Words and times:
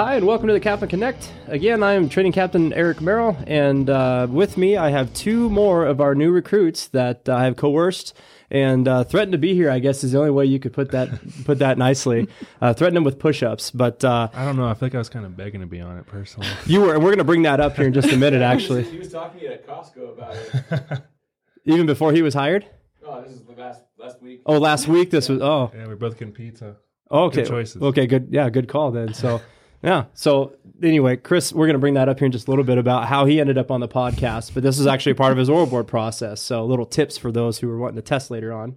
Hi, 0.00 0.14
and 0.14 0.26
welcome 0.26 0.46
to 0.46 0.54
the 0.54 0.60
CAFMA 0.60 0.88
Connect. 0.88 1.30
Again, 1.46 1.82
I 1.82 1.92
am 1.92 2.08
training 2.08 2.32
captain 2.32 2.72
Eric 2.72 3.02
Merrill, 3.02 3.36
and 3.46 3.90
uh, 3.90 4.28
with 4.30 4.56
me, 4.56 4.78
I 4.78 4.88
have 4.88 5.12
two 5.12 5.50
more 5.50 5.84
of 5.84 6.00
our 6.00 6.14
new 6.14 6.30
recruits 6.30 6.88
that 6.88 7.28
I 7.28 7.44
have 7.44 7.56
coerced 7.56 8.16
and 8.50 8.88
uh, 8.88 9.04
threatened 9.04 9.32
to 9.32 9.38
be 9.38 9.52
here. 9.52 9.70
I 9.70 9.78
guess 9.78 10.02
is 10.02 10.12
the 10.12 10.18
only 10.18 10.30
way 10.30 10.46
you 10.46 10.58
could 10.58 10.72
put 10.72 10.92
that 10.92 11.10
put 11.44 11.58
that 11.58 11.76
nicely. 11.76 12.28
Uh, 12.62 12.72
threatened 12.72 12.96
them 12.96 13.04
with 13.04 13.18
push-ups, 13.18 13.72
but 13.72 14.02
uh, 14.02 14.28
I 14.32 14.46
don't 14.46 14.56
know. 14.56 14.66
I 14.66 14.72
feel 14.72 14.86
like 14.86 14.94
I 14.94 14.98
was 14.98 15.10
kind 15.10 15.26
of 15.26 15.36
begging 15.36 15.60
to 15.60 15.66
be 15.66 15.82
on 15.82 15.98
it 15.98 16.06
personally. 16.06 16.48
you 16.64 16.80
were. 16.80 16.94
We're 16.98 17.10
going 17.10 17.18
to 17.18 17.24
bring 17.24 17.42
that 17.42 17.60
up 17.60 17.76
here 17.76 17.86
in 17.86 17.92
just 17.92 18.10
a 18.10 18.16
minute. 18.16 18.40
Actually, 18.52 18.84
He 18.84 18.96
was 18.96 19.12
talking 19.12 19.40
to 19.40 19.48
me 19.48 19.52
at 19.52 19.66
Costco 19.66 20.14
about 20.14 20.34
it. 20.34 21.02
even 21.66 21.84
before 21.84 22.14
he 22.14 22.22
was 22.22 22.32
hired. 22.32 22.64
Oh, 23.04 23.20
this 23.20 23.32
is 23.32 23.42
the 23.42 23.52
last 23.52 23.82
last 23.98 24.22
week. 24.22 24.40
Oh, 24.46 24.56
last 24.56 24.88
week 24.88 25.10
this 25.10 25.28
was. 25.28 25.42
Oh, 25.42 25.70
yeah, 25.74 25.86
we're 25.86 25.96
both 25.96 26.18
getting 26.18 26.32
pizza. 26.32 26.76
okay. 27.10 27.42
Good 27.42 27.48
choices. 27.48 27.82
Okay, 27.82 28.06
good. 28.06 28.28
Yeah, 28.30 28.48
good 28.48 28.66
call 28.66 28.92
then. 28.92 29.12
So. 29.12 29.42
Yeah. 29.82 30.04
So 30.14 30.56
anyway, 30.82 31.16
Chris, 31.16 31.52
we're 31.52 31.66
going 31.66 31.74
to 31.74 31.80
bring 31.80 31.94
that 31.94 32.08
up 32.08 32.18
here 32.18 32.26
in 32.26 32.32
just 32.32 32.48
a 32.48 32.50
little 32.50 32.64
bit 32.64 32.78
about 32.78 33.06
how 33.06 33.24
he 33.24 33.40
ended 33.40 33.56
up 33.56 33.70
on 33.70 33.80
the 33.80 33.88
podcast. 33.88 34.52
But 34.52 34.62
this 34.62 34.78
is 34.78 34.86
actually 34.86 35.14
part 35.14 35.32
of 35.32 35.38
his 35.38 35.48
oral 35.48 35.66
board 35.66 35.86
process. 35.86 36.40
So 36.40 36.64
little 36.64 36.86
tips 36.86 37.16
for 37.16 37.32
those 37.32 37.58
who 37.58 37.70
are 37.70 37.78
wanting 37.78 37.96
to 37.96 38.02
test 38.02 38.30
later 38.30 38.52
on. 38.52 38.76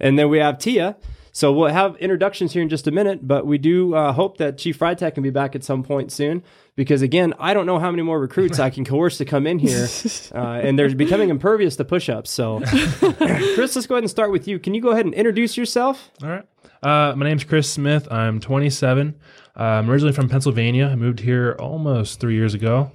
And 0.00 0.18
then 0.18 0.28
we 0.28 0.38
have 0.38 0.58
Tia. 0.58 0.96
So 1.32 1.52
we'll 1.52 1.72
have 1.72 1.96
introductions 1.96 2.52
here 2.52 2.62
in 2.62 2.68
just 2.68 2.86
a 2.86 2.92
minute, 2.92 3.26
but 3.26 3.44
we 3.44 3.58
do 3.58 3.92
uh, 3.92 4.12
hope 4.12 4.36
that 4.38 4.56
Chief 4.56 4.78
Freitag 4.78 5.14
can 5.14 5.24
be 5.24 5.30
back 5.30 5.56
at 5.56 5.64
some 5.64 5.82
point 5.82 6.12
soon. 6.12 6.44
Because 6.76 7.02
again, 7.02 7.34
I 7.40 7.54
don't 7.54 7.66
know 7.66 7.80
how 7.80 7.90
many 7.90 8.04
more 8.04 8.20
recruits 8.20 8.60
I 8.60 8.70
can 8.70 8.84
coerce 8.84 9.18
to 9.18 9.24
come 9.24 9.44
in 9.44 9.58
here, 9.58 9.88
uh, 10.32 10.60
and 10.62 10.78
they're 10.78 10.94
becoming 10.94 11.30
impervious 11.30 11.74
to 11.76 11.84
push-ups. 11.84 12.30
So, 12.30 12.60
Chris, 12.64 13.74
let's 13.74 13.86
go 13.88 13.96
ahead 13.96 14.04
and 14.04 14.10
start 14.10 14.30
with 14.30 14.46
you. 14.46 14.60
Can 14.60 14.74
you 14.74 14.80
go 14.80 14.90
ahead 14.90 15.06
and 15.06 15.14
introduce 15.14 15.56
yourself? 15.56 16.10
All 16.22 16.28
right. 16.28 16.44
Uh, 16.84 17.14
my 17.16 17.24
name's 17.24 17.42
Chris 17.42 17.68
Smith. 17.68 18.06
I'm 18.12 18.38
27. 18.38 19.16
I'm 19.56 19.88
originally 19.90 20.12
from 20.12 20.28
Pennsylvania. 20.28 20.86
I 20.86 20.96
moved 20.96 21.20
here 21.20 21.56
almost 21.60 22.20
three 22.20 22.34
years 22.34 22.54
ago. 22.54 22.90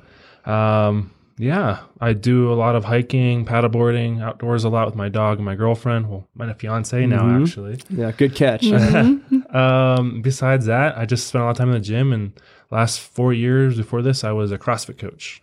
Um, 0.45 1.11
yeah, 1.37 1.83
I 2.01 2.11
do 2.11 2.51
a 2.51 2.55
lot 2.55 2.75
of 2.75 2.83
hiking, 2.83 3.45
paddleboarding, 3.45 4.21
outdoors 4.21 4.65
a 4.65 4.69
lot 4.69 4.87
with 4.87 4.95
my 4.95 5.07
dog 5.07 5.37
and 5.37 5.45
my 5.45 5.55
girlfriend. 5.55 6.09
Well, 6.09 6.27
my 6.35 6.51
fiance 6.51 7.05
now, 7.05 7.41
actually. 7.41 7.79
Yeah, 7.89 8.11
good 8.11 8.35
catch. 8.35 8.65
Um, 9.49 10.21
besides 10.21 10.67
that, 10.67 10.95
I 10.95 11.05
just 11.05 11.25
spent 11.25 11.41
a 11.41 11.45
lot 11.45 11.51
of 11.51 11.57
time 11.57 11.69
in 11.69 11.73
the 11.73 11.79
gym. 11.79 12.13
And 12.13 12.33
last 12.69 12.99
four 12.99 13.33
years 13.33 13.77
before 13.77 14.03
this, 14.03 14.23
I 14.23 14.31
was 14.31 14.51
a 14.51 14.59
CrossFit 14.59 14.99
coach. 14.99 15.41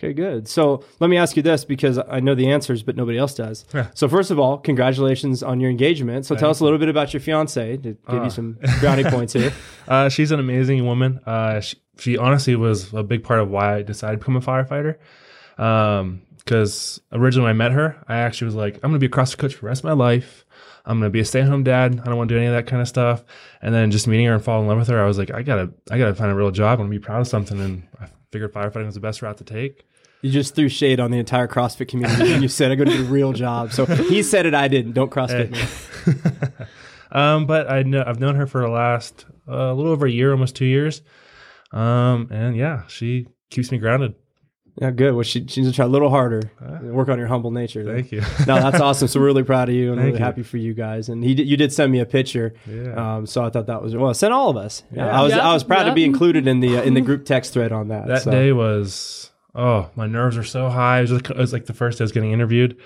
Okay, 0.00 0.14
good. 0.14 0.48
So 0.48 0.82
let 0.98 1.10
me 1.10 1.18
ask 1.18 1.36
you 1.36 1.42
this 1.42 1.66
because 1.66 1.98
I 1.98 2.20
know 2.20 2.34
the 2.34 2.50
answers, 2.50 2.82
but 2.82 2.96
nobody 2.96 3.18
else 3.18 3.34
does. 3.34 3.66
Yeah. 3.74 3.88
So 3.92 4.08
first 4.08 4.30
of 4.30 4.38
all, 4.38 4.56
congratulations 4.56 5.42
on 5.42 5.60
your 5.60 5.68
engagement. 5.68 6.24
So 6.24 6.34
tell 6.34 6.48
us 6.48 6.60
a 6.60 6.64
little 6.64 6.78
bit 6.78 6.88
about 6.88 7.12
your 7.12 7.20
fiance 7.20 7.76
to 7.76 7.92
give 8.08 8.24
you 8.24 8.30
some 8.30 8.58
brownie 8.80 9.04
points 9.04 9.34
here. 9.34 9.52
Uh, 9.88 10.08
she's 10.08 10.30
an 10.30 10.38
amazing 10.38 10.86
woman. 10.86 11.18
Uh, 11.26 11.58
she, 11.58 11.76
she 11.98 12.16
honestly 12.16 12.54
was 12.54 12.94
a 12.94 13.02
big 13.02 13.24
part 13.24 13.40
of 13.40 13.50
why 13.50 13.74
I 13.76 13.82
decided 13.82 14.14
to 14.14 14.18
become 14.20 14.36
a 14.36 14.40
firefighter. 14.40 14.98
Because 15.56 17.00
originally 17.12 17.44
when 17.44 17.50
I 17.50 17.54
met 17.54 17.72
her, 17.72 18.02
I 18.08 18.18
actually 18.18 18.46
was 18.46 18.54
like, 18.54 18.76
I'm 18.76 18.90
going 18.92 18.94
to 18.94 18.98
be 19.00 19.06
a 19.06 19.10
CrossFit 19.10 19.38
coach 19.38 19.54
for 19.54 19.62
the 19.62 19.66
rest 19.66 19.80
of 19.80 19.84
my 19.86 19.92
life. 19.92 20.44
I'm 20.86 20.98
going 21.00 21.08
to 21.08 21.12
be 21.12 21.20
a 21.20 21.24
stay-at-home 21.24 21.64
dad. 21.64 22.00
I 22.00 22.04
don't 22.04 22.16
want 22.16 22.28
to 22.28 22.34
do 22.34 22.38
any 22.38 22.46
of 22.46 22.54
that 22.54 22.66
kind 22.68 22.80
of 22.80 22.86
stuff. 22.88 23.24
And 23.60 23.74
then 23.74 23.90
just 23.90 24.06
meeting 24.06 24.26
her 24.26 24.34
and 24.34 24.42
falling 24.44 24.62
in 24.64 24.68
love 24.68 24.78
with 24.78 24.88
her, 24.88 25.02
I 25.02 25.06
was 25.06 25.18
like, 25.18 25.32
I 25.32 25.42
gotta, 25.42 25.72
I 25.90 25.98
gotta 25.98 26.14
find 26.14 26.30
a 26.30 26.34
real 26.34 26.52
job. 26.52 26.78
I 26.78 26.82
want 26.82 26.92
to 26.92 26.98
be 26.98 27.04
proud 27.04 27.20
of 27.20 27.28
something. 27.28 27.60
And 27.60 27.82
I 28.00 28.06
figured 28.30 28.52
firefighting 28.52 28.86
was 28.86 28.94
the 28.94 29.00
best 29.00 29.22
route 29.22 29.38
to 29.38 29.44
take. 29.44 29.86
You 30.22 30.30
just 30.30 30.54
threw 30.54 30.68
shade 30.68 31.00
on 31.00 31.10
the 31.10 31.18
entire 31.18 31.48
CrossFit 31.48 31.88
community 31.88 32.32
and 32.32 32.42
you 32.42 32.48
said, 32.48 32.70
I'm 32.70 32.78
going 32.78 32.90
to 32.90 32.96
do 32.96 33.04
a 33.04 33.08
real 33.08 33.32
job. 33.32 33.72
So 33.72 33.86
he 33.86 34.22
said 34.22 34.44
it, 34.44 34.54
I 34.54 34.68
didn't. 34.68 34.92
Don't 34.92 35.10
CrossFit 35.10 35.50
me. 35.50 36.66
Um, 37.12 37.46
but 37.46 37.70
I 37.70 37.82
know 37.82 38.04
I've 38.06 38.20
known 38.20 38.36
her 38.36 38.46
for 38.46 38.60
the 38.60 38.68
last 38.68 39.26
uh, 39.48 39.52
a 39.52 39.74
little 39.74 39.92
over 39.92 40.06
a 40.06 40.10
year, 40.10 40.30
almost 40.32 40.56
two 40.56 40.64
years. 40.64 41.02
Um, 41.72 42.28
and 42.30 42.56
yeah, 42.56 42.86
she 42.86 43.26
keeps 43.50 43.70
me 43.70 43.78
grounded. 43.78 44.14
Yeah, 44.80 44.92
good. 44.92 45.14
Well, 45.14 45.24
she, 45.24 45.46
she 45.46 45.60
needs 45.60 45.72
to 45.72 45.76
try 45.76 45.84
a 45.84 45.88
little 45.88 46.08
harder. 46.08 46.52
Work 46.82 47.08
on 47.08 47.18
your 47.18 47.26
humble 47.26 47.50
nature. 47.50 47.84
Thank 47.84 48.12
you. 48.12 48.20
no, 48.46 48.54
that's 48.60 48.80
awesome. 48.80 49.08
So 49.08 49.18
we're 49.20 49.26
really 49.26 49.42
proud 49.42 49.68
of 49.68 49.74
you 49.74 49.90
and 49.90 49.96
Thank 49.96 50.06
really 50.06 50.18
you. 50.20 50.24
happy 50.24 50.42
for 50.42 50.56
you 50.56 50.72
guys. 50.72 51.08
And 51.08 51.22
he 51.22 51.32
you 51.32 51.56
did 51.56 51.72
send 51.72 51.90
me 51.92 51.98
a 51.98 52.06
picture. 52.06 52.54
Yeah. 52.66 53.16
Um, 53.16 53.26
so 53.26 53.44
I 53.44 53.50
thought 53.50 53.66
that 53.66 53.82
was 53.82 53.94
well. 53.94 54.14
Send 54.14 54.32
all 54.32 54.48
of 54.48 54.56
us. 54.56 54.84
Yeah. 54.92 55.06
Yeah. 55.06 55.20
I 55.20 55.22
was 55.22 55.32
Yep, 55.32 55.42
I 55.42 55.52
was 55.52 55.64
proud 55.64 55.84
to 55.84 55.92
be 55.92 56.04
included 56.04 56.46
in 56.46 56.60
the 56.60 56.78
uh, 56.78 56.82
in 56.82 56.94
the 56.94 57.00
group 57.00 57.24
text 57.26 57.52
thread 57.52 57.72
on 57.72 57.88
that. 57.88 58.06
that 58.06 58.22
so. 58.22 58.30
day 58.30 58.52
was 58.52 59.29
oh 59.54 59.90
my 59.96 60.06
nerves 60.06 60.36
are 60.36 60.44
so 60.44 60.68
high. 60.68 60.98
It 60.98 61.02
was, 61.02 61.12
like, 61.12 61.30
it 61.30 61.36
was 61.36 61.52
like 61.52 61.66
the 61.66 61.74
first 61.74 61.98
day 61.98 62.02
I 62.02 62.04
was 62.04 62.12
getting 62.12 62.32
interviewed. 62.32 62.76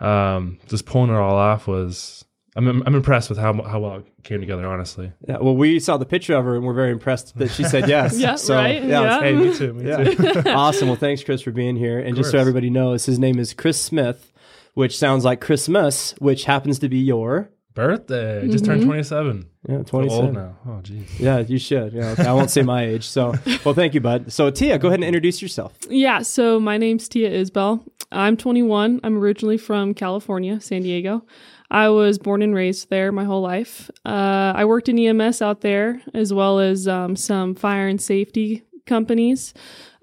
Um, 0.00 0.58
just 0.68 0.86
pulling 0.86 1.10
it 1.10 1.16
all 1.16 1.36
off 1.36 1.66
was 1.66 2.24
I'm 2.56 2.68
I'm 2.68 2.94
impressed 2.94 3.28
with 3.28 3.38
how 3.38 3.52
how 3.62 3.80
well 3.80 3.96
it 3.96 4.06
came 4.22 4.40
together. 4.40 4.66
Honestly. 4.66 5.12
Yeah, 5.26 5.38
well, 5.38 5.56
we 5.56 5.80
saw 5.80 5.96
the 5.96 6.06
picture 6.06 6.34
of 6.34 6.44
her 6.44 6.56
and 6.56 6.64
we're 6.64 6.74
very 6.74 6.92
impressed 6.92 7.36
that 7.38 7.50
she 7.50 7.64
said 7.64 7.88
yes. 7.88 8.18
Yeah, 8.18 8.36
so, 8.36 8.54
right? 8.54 8.82
Yeah, 8.82 9.02
Yeah. 9.02 9.20
Hey, 9.20 9.32
me 9.34 9.54
too. 9.54 9.72
Me 9.72 9.88
yeah. 9.88 10.04
too. 10.04 10.42
awesome. 10.50 10.88
Well, 10.88 10.96
thanks, 10.96 11.24
Chris, 11.24 11.42
for 11.42 11.50
being 11.50 11.76
here. 11.76 11.98
And 11.98 12.16
just 12.16 12.30
so 12.30 12.38
everybody 12.38 12.70
knows, 12.70 13.06
his 13.06 13.18
name 13.18 13.38
is 13.38 13.54
Chris 13.54 13.80
Smith, 13.80 14.32
which 14.74 14.96
sounds 14.96 15.24
like 15.24 15.40
Christmas, 15.40 16.14
which 16.18 16.44
happens 16.44 16.78
to 16.80 16.88
be 16.88 16.98
your 16.98 17.50
Birthday. 17.74 18.46
Just 18.48 18.64
turned 18.64 18.84
27. 18.84 19.46
Yeah, 19.68 19.78
So 19.78 19.82
27. 19.84 20.24
old 20.24 20.34
now. 20.34 20.56
Oh, 20.66 20.80
geez. 20.82 21.20
Yeah, 21.20 21.38
you 21.38 21.58
should. 21.58 21.92
Yeah, 21.92 22.10
okay. 22.10 22.26
I 22.26 22.32
won't 22.32 22.50
say 22.50 22.62
my 22.62 22.84
age. 22.84 23.06
So, 23.06 23.34
well, 23.64 23.74
thank 23.74 23.94
you, 23.94 24.00
bud. 24.00 24.32
So, 24.32 24.50
Tia, 24.50 24.78
go 24.78 24.88
ahead 24.88 24.98
and 24.98 25.04
introduce 25.04 25.40
yourself. 25.42 25.76
Yeah, 25.88 26.22
so 26.22 26.60
my 26.60 26.76
name's 26.78 27.08
Tia 27.08 27.30
Isbell. 27.30 27.82
I'm 28.12 28.36
21. 28.36 29.00
I'm 29.02 29.18
originally 29.18 29.56
from 29.58 29.94
California, 29.94 30.60
San 30.60 30.82
Diego. 30.82 31.24
I 31.70 31.88
was 31.88 32.18
born 32.18 32.42
and 32.42 32.54
raised 32.54 32.90
there 32.90 33.10
my 33.10 33.24
whole 33.24 33.40
life. 33.42 33.90
Uh, 34.04 34.52
I 34.54 34.64
worked 34.66 34.88
in 34.88 34.98
EMS 34.98 35.42
out 35.42 35.62
there, 35.62 36.00
as 36.12 36.32
well 36.32 36.60
as 36.60 36.86
um, 36.86 37.16
some 37.16 37.54
fire 37.54 37.88
and 37.88 38.00
safety 38.00 38.62
companies. 38.86 39.54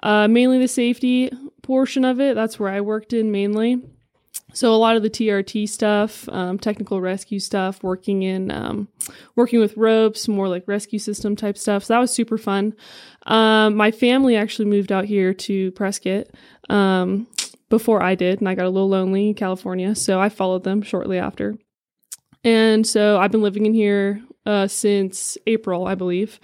Uh, 0.04 0.28
mainly 0.28 0.58
the 0.58 0.68
safety 0.68 1.32
portion 1.62 2.04
of 2.04 2.20
it. 2.20 2.36
That's 2.36 2.60
where 2.60 2.70
I 2.70 2.82
worked 2.82 3.14
in 3.14 3.32
mainly. 3.32 3.80
So 4.54 4.74
a 4.74 4.76
lot 4.76 4.96
of 4.96 5.04
the 5.04 5.10
TRT 5.10 5.68
stuff, 5.70 6.28
um, 6.30 6.60
technical 6.60 7.00
rescue 7.00 7.40
stuff, 7.40 7.82
working 7.84 8.24
in 8.24 8.52
um, 8.52 8.88
working 9.36 9.60
with 9.60 9.78
ropes, 9.78 10.28
more 10.28 10.48
like 10.48 10.68
rescue 10.68 11.00
system 11.00 11.36
type 11.36 11.58
stuff. 11.58 11.86
So 11.86 11.94
that 11.94 12.00
was 12.00 12.14
super 12.14 12.38
fun. 12.38 12.74
Um, 13.26 13.76
my 13.76 13.92
family 13.92 14.36
actually 14.36 14.66
moved 14.66 14.92
out 14.92 15.06
here 15.06 15.34
to 15.34 15.72
Prescott 15.72 16.28
um, 16.70 17.28
before 17.70 18.04
I 18.04 18.16
did, 18.16 18.40
and 18.40 18.50
I 18.50 18.56
got 18.56 18.66
a 18.66 18.70
little 18.70 18.90
lonely 18.90 19.30
in 19.30 19.34
California, 19.36 19.96
so 19.96 20.20
I 20.20 20.30
followed 20.30 20.64
them 20.64 20.82
shortly 20.82 21.18
after. 21.18 21.58
And 22.44 22.86
so 22.86 23.20
I've 23.20 23.32
been 23.32 23.44
living 23.44 23.66
in 23.66 23.74
here 23.74 24.22
uh, 24.46 24.68
since 24.68 25.38
April, 25.48 25.86
I 25.86 25.96
believe. 25.96 26.40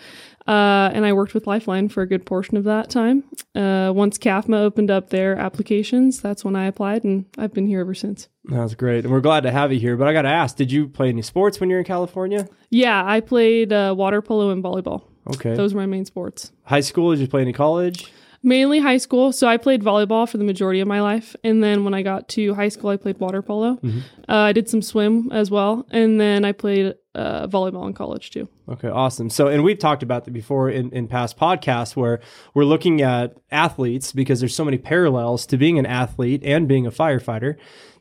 Uh, 0.47 0.90
and 0.94 1.06
I 1.06 1.13
worked 1.13 1.34
with 1.34 1.46
Lifeline 1.46 1.90
for 1.90 2.02
a 2.02 2.08
good 2.08 2.25
portion 2.25 2.56
of 2.56 2.63
that 2.63 2.90
time. 2.90 3.24
Uh, 3.53 3.91
once 3.94 4.18
CAFMA 4.18 4.59
opened 4.59 4.90
up 4.90 5.09
their 5.09 5.35
applications, 5.35 6.22
that's 6.22 6.46
when 6.46 6.56
I 6.56 6.66
applied, 6.66 7.03
and 7.03 7.25
I've 7.38 7.53
been 7.53 7.68
here 7.68 7.81
ever 7.81 7.94
since. 7.94 8.30
That's 8.46 8.75
great. 8.75 9.03
And 9.03 9.12
we're 9.12 9.19
glad 9.19 9.41
to 9.44 9.52
have 9.52 9.74
you 9.74 9.80
here. 9.80 9.97
But 9.97 10.08
I 10.08 10.13
got 10.13 10.22
to 10.22 10.30
ask, 10.30 10.56
did 10.56 10.72
you 10.72 10.88
play 10.88 11.09
any 11.09 11.22
sports 11.22 11.59
when 11.59 11.69
you 11.69 11.75
were 11.75 11.80
in 11.80 11.85
California? 11.85 12.47
Yeah, 12.69 13.03
I 13.06 13.19
played 13.19 13.74
uh, 13.74 13.94
water 13.97 14.22
polo 14.22 14.52
and 14.52 14.63
volleyball. 14.63 15.03
Okay. 15.35 15.53
Those 15.56 15.74
were 15.74 15.81
my 15.81 15.85
main 15.85 16.06
sports. 16.06 16.53
High 16.64 16.79
school, 16.79 17.12
did 17.12 17.19
you 17.19 17.28
play 17.28 17.41
any 17.41 17.52
college? 17.52 18.12
Mainly 18.44 18.80
high 18.80 18.98
school. 18.98 19.31
So 19.31 19.48
I 19.48 19.58
played 19.58 19.81
volleyball 19.81 20.30
for 20.30 20.38
the 20.38 20.44
majority 20.44 20.80
of 20.80 20.88
my 20.88 21.02
life. 21.02 21.36
And 21.44 21.64
then 21.64 21.84
when 21.84 21.94
I 21.94 22.02
got 22.02 22.30
to 22.30 22.53
high 22.53 22.70
school, 22.70 22.90
I 22.90 22.98
played 22.98 23.20
water 23.20 23.42
polo. 23.42 23.80
Uh, 23.84 24.36
I 24.36 24.53
did 24.53 24.70
some 24.70 24.81
swim 24.81 25.31
as 25.31 25.50
well. 25.52 25.86
And 25.92 26.20
then 26.22 26.46
I 26.46 26.52
played 26.52 26.96
uh, 27.16 27.47
volleyball 27.47 27.88
in 27.88 27.94
college 27.94 28.30
too. 28.30 28.47
Okay, 28.70 28.90
awesome. 28.90 29.30
So, 29.30 29.47
and 29.47 29.64
we've 29.64 29.80
talked 29.80 30.03
about 30.03 30.26
that 30.26 30.31
before 30.31 30.70
in, 30.70 30.92
in 30.92 31.08
past 31.08 31.38
podcasts 31.38 31.96
where 31.96 32.20
we're 32.53 32.66
looking 32.66 33.02
at 33.02 33.36
athletes 33.52 34.12
because 34.12 34.40
there's 34.40 34.56
so 34.56 34.64
many 34.66 34.78
parallels 34.78 35.46
to 35.47 35.58
being 35.58 35.79
an 35.79 35.85
athlete 35.85 36.44
and 36.44 36.67
being 36.67 36.85
a 36.85 36.91
firefighter 36.91 37.56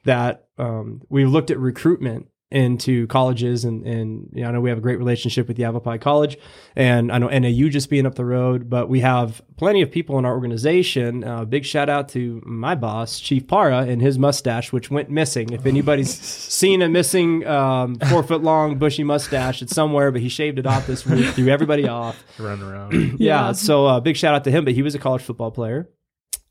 that 0.04 0.46
um, 0.58 1.02
we've 1.08 1.28
looked 1.28 1.50
at 1.50 1.58
recruitment 1.58 2.28
into 2.52 3.08
colleges 3.08 3.64
and 3.64 3.84
and 3.84 4.30
you 4.32 4.42
know, 4.42 4.48
I 4.48 4.52
know 4.52 4.60
we 4.60 4.68
have 4.70 4.78
a 4.78 4.82
great 4.82 4.98
relationship 4.98 5.48
with 5.48 5.58
Yavapai 5.58 5.98
College 5.98 6.38
and 6.76 7.10
I 7.10 7.18
know 7.18 7.26
NAU 7.26 7.68
just 7.68 7.90
being 7.90 8.06
up 8.06 8.14
the 8.14 8.24
road, 8.24 8.70
but 8.70 8.88
we 8.88 9.00
have 9.00 9.42
plenty 9.56 9.82
of 9.82 9.90
people 9.90 10.16
in 10.18 10.24
our 10.24 10.32
organization. 10.32 11.24
Uh, 11.24 11.44
big 11.44 11.64
shout 11.64 11.88
out 11.88 12.08
to 12.10 12.40
my 12.46 12.76
boss, 12.76 13.18
Chief 13.18 13.48
Para, 13.48 13.78
and 13.80 14.00
his 14.00 14.16
mustache, 14.16 14.72
which 14.72 14.92
went 14.92 15.10
missing. 15.10 15.52
If 15.52 15.66
anybody's 15.66 16.14
seen 16.20 16.82
a 16.82 16.88
missing 16.88 17.44
um, 17.46 17.96
four 18.10 18.22
foot 18.22 18.42
long 18.44 18.78
bushy 18.78 19.02
mustache, 19.02 19.60
it's 19.60 19.74
somewhere, 19.74 20.12
but 20.12 20.20
he 20.20 20.28
shaved 20.28 20.60
it 20.60 20.66
off 20.66 20.86
this 20.86 21.04
week, 21.04 21.26
threw 21.34 21.48
everybody 21.48 21.88
off. 21.88 22.22
Run 22.38 22.62
around. 22.62 22.92
Yeah, 23.18 23.46
Yeah. 23.48 23.52
so 23.52 23.86
uh, 23.86 23.98
big 24.00 24.16
shout 24.16 24.34
out 24.36 24.44
to 24.44 24.50
him, 24.52 24.64
but 24.64 24.74
he 24.74 24.82
was 24.82 24.94
a 24.94 24.98
college 25.00 25.22
football 25.22 25.50
player. 25.50 25.88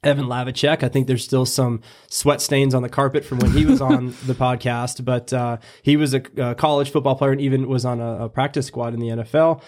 Evan 0.06 0.26
Lavicek. 0.26 0.84
I 0.84 0.90
think 0.90 1.08
there's 1.08 1.24
still 1.24 1.46
some 1.46 1.82
sweat 2.08 2.42
stains 2.42 2.74
on 2.74 2.84
the 2.84 2.90
carpet 2.90 3.26
from 3.26 3.40
when 3.40 3.52
he 3.52 3.66
was 3.66 3.82
on 3.82 4.08
the 4.26 4.34
podcast, 4.34 5.04
but 5.04 5.34
uh, 5.34 5.58
he 5.82 5.98
was 5.98 6.14
a, 6.14 6.22
a 6.38 6.56
college 6.56 6.92
football 6.92 7.16
player 7.16 7.32
and 7.32 7.42
even 7.42 7.68
was 7.68 7.86
on 7.86 8.00
a, 8.00 8.26
a 8.26 8.30
practice 8.30 8.68
squad 8.68 8.94
in 8.94 9.00
the 9.00 9.08
NFL. 9.08 9.62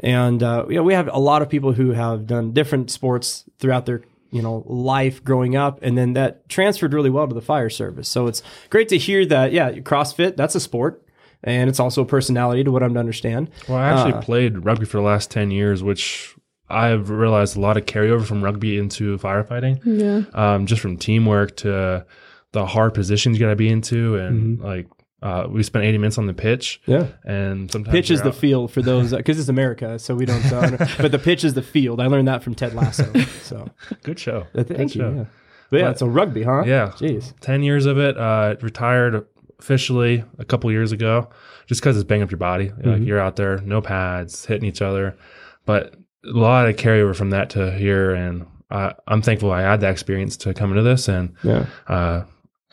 And 0.00 0.42
uh, 0.42 0.66
you 0.68 0.76
know, 0.76 0.82
we 0.82 0.94
have 0.94 1.08
a 1.12 1.18
lot 1.18 1.42
of 1.42 1.48
people 1.48 1.72
who 1.72 1.92
have 1.92 2.26
done 2.26 2.52
different 2.52 2.90
sports 2.90 3.44
throughout 3.58 3.86
their 3.86 4.02
you 4.30 4.42
know 4.42 4.64
life 4.66 5.22
growing 5.22 5.54
up, 5.54 5.78
and 5.82 5.96
then 5.96 6.14
that 6.14 6.48
transferred 6.48 6.92
really 6.92 7.10
well 7.10 7.28
to 7.28 7.34
the 7.34 7.40
fire 7.40 7.70
service. 7.70 8.08
So 8.08 8.26
it's 8.26 8.42
great 8.68 8.88
to 8.88 8.98
hear 8.98 9.24
that. 9.26 9.52
Yeah, 9.52 9.70
CrossFit 9.70 10.36
that's 10.36 10.56
a 10.56 10.60
sport, 10.60 11.06
and 11.44 11.70
it's 11.70 11.78
also 11.78 12.02
a 12.02 12.06
personality 12.06 12.64
to 12.64 12.72
what 12.72 12.82
I'm 12.82 12.94
to 12.94 13.00
understand. 13.00 13.50
Well, 13.68 13.78
I 13.78 13.90
actually 13.90 14.20
played 14.22 14.64
rugby 14.64 14.86
for 14.86 14.96
the 14.96 15.04
last 15.04 15.30
10 15.30 15.52
years, 15.52 15.84
which 15.84 16.34
I've 16.68 17.10
realized 17.10 17.56
a 17.56 17.60
lot 17.60 17.76
of 17.76 17.86
carryover 17.86 18.24
from 18.24 18.42
rugby 18.42 18.78
into 18.78 19.18
firefighting, 19.18 19.80
Yeah. 19.84 20.22
um, 20.32 20.66
just 20.66 20.80
from 20.80 20.96
teamwork 20.96 21.56
to 21.58 22.04
the 22.52 22.66
hard 22.66 22.94
positions 22.94 23.38
you 23.38 23.44
got 23.44 23.50
to 23.50 23.56
be 23.56 23.68
into, 23.68 24.16
and 24.16 24.60
like 24.60 24.86
uh, 25.22 25.46
we 25.48 25.62
spent 25.62 25.84
80 25.84 25.98
minutes 25.98 26.18
on 26.18 26.26
the 26.26 26.34
pitch, 26.34 26.80
Yeah. 26.86 27.06
and 27.24 27.70
sometimes 27.70 27.92
Pitch 27.92 28.10
is 28.10 28.20
you're 28.20 28.30
the 28.30 28.32
field 28.38 28.70
for 28.72 28.82
those 28.82 29.10
because 29.16 29.38
it's 29.38 29.48
America, 29.48 29.98
so 29.98 30.14
we 30.14 30.26
don't. 30.26 30.44
Uh, 30.52 30.86
but 30.98 31.12
the 31.12 31.18
pitch 31.18 31.44
is 31.44 31.54
the 31.54 31.62
field. 31.62 32.00
I 32.00 32.06
learned 32.08 32.28
that 32.28 32.42
from 32.42 32.54
Ted 32.54 32.74
Lasso. 32.74 33.10
So 33.42 33.68
good 34.02 34.18
show. 34.18 34.46
uh, 34.54 34.62
Good 34.62 34.76
thank 34.76 34.94
you. 34.94 35.00
show. 35.02 35.14
Yeah. 35.14 35.24
But 35.70 35.76
yeah, 35.78 35.84
But- 35.84 35.90
it's 35.92 36.02
a 36.02 36.06
rugby, 36.08 36.42
huh? 36.42 36.64
Yeah. 36.66 36.88
Jeez. 36.96 37.32
10 37.40 37.62
years 37.62 37.86
of 37.86 37.98
it. 37.98 38.16
Uh, 38.18 38.56
retired 38.62 39.24
officially 39.58 40.24
a 40.38 40.44
couple 40.44 40.70
years 40.70 40.92
ago, 40.92 41.28
just 41.66 41.80
because 41.80 41.96
it's 41.96 42.04
banging 42.04 42.24
up 42.24 42.30
your 42.30 42.38
body. 42.38 42.70
Like 42.76 43.00
Mhm. 43.00 43.06
you're 43.06 43.20
out 43.20 43.36
there, 43.36 43.58
no 43.64 43.80
pads, 43.80 44.44
hitting 44.44 44.68
each 44.68 44.82
other. 44.82 45.16
But 45.64 45.94
a 46.26 46.36
lot 46.36 46.68
of 46.68 46.76
carryover 46.76 47.14
from 47.14 47.30
that 47.30 47.50
to 47.50 47.70
here, 47.72 48.14
and 48.14 48.46
uh, 48.70 48.92
I'm 49.06 49.22
thankful 49.22 49.52
I 49.52 49.62
had 49.62 49.80
that 49.80 49.92
experience 49.92 50.36
to 50.38 50.54
come 50.54 50.70
into 50.70 50.82
this. 50.82 51.08
And 51.08 51.34
Yeah. 51.42 51.66
uh, 51.86 52.24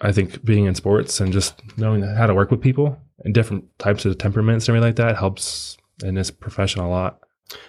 I 0.02 0.12
think 0.12 0.44
being 0.44 0.66
in 0.66 0.74
sports 0.76 1.20
and 1.20 1.32
just 1.32 1.62
knowing 1.78 2.02
how 2.02 2.26
to 2.28 2.34
work 2.34 2.50
with 2.50 2.62
people 2.62 2.98
and 3.24 3.34
different 3.34 3.66
types 3.78 4.04
of 4.06 4.18
temperaments 4.18 4.68
and 4.68 4.76
everything 4.76 4.90
like 4.90 4.96
that 5.08 5.18
helps 5.20 5.78
in 6.04 6.16
this 6.16 6.32
profession 6.32 6.82
a 6.82 6.90
lot. 6.90 7.20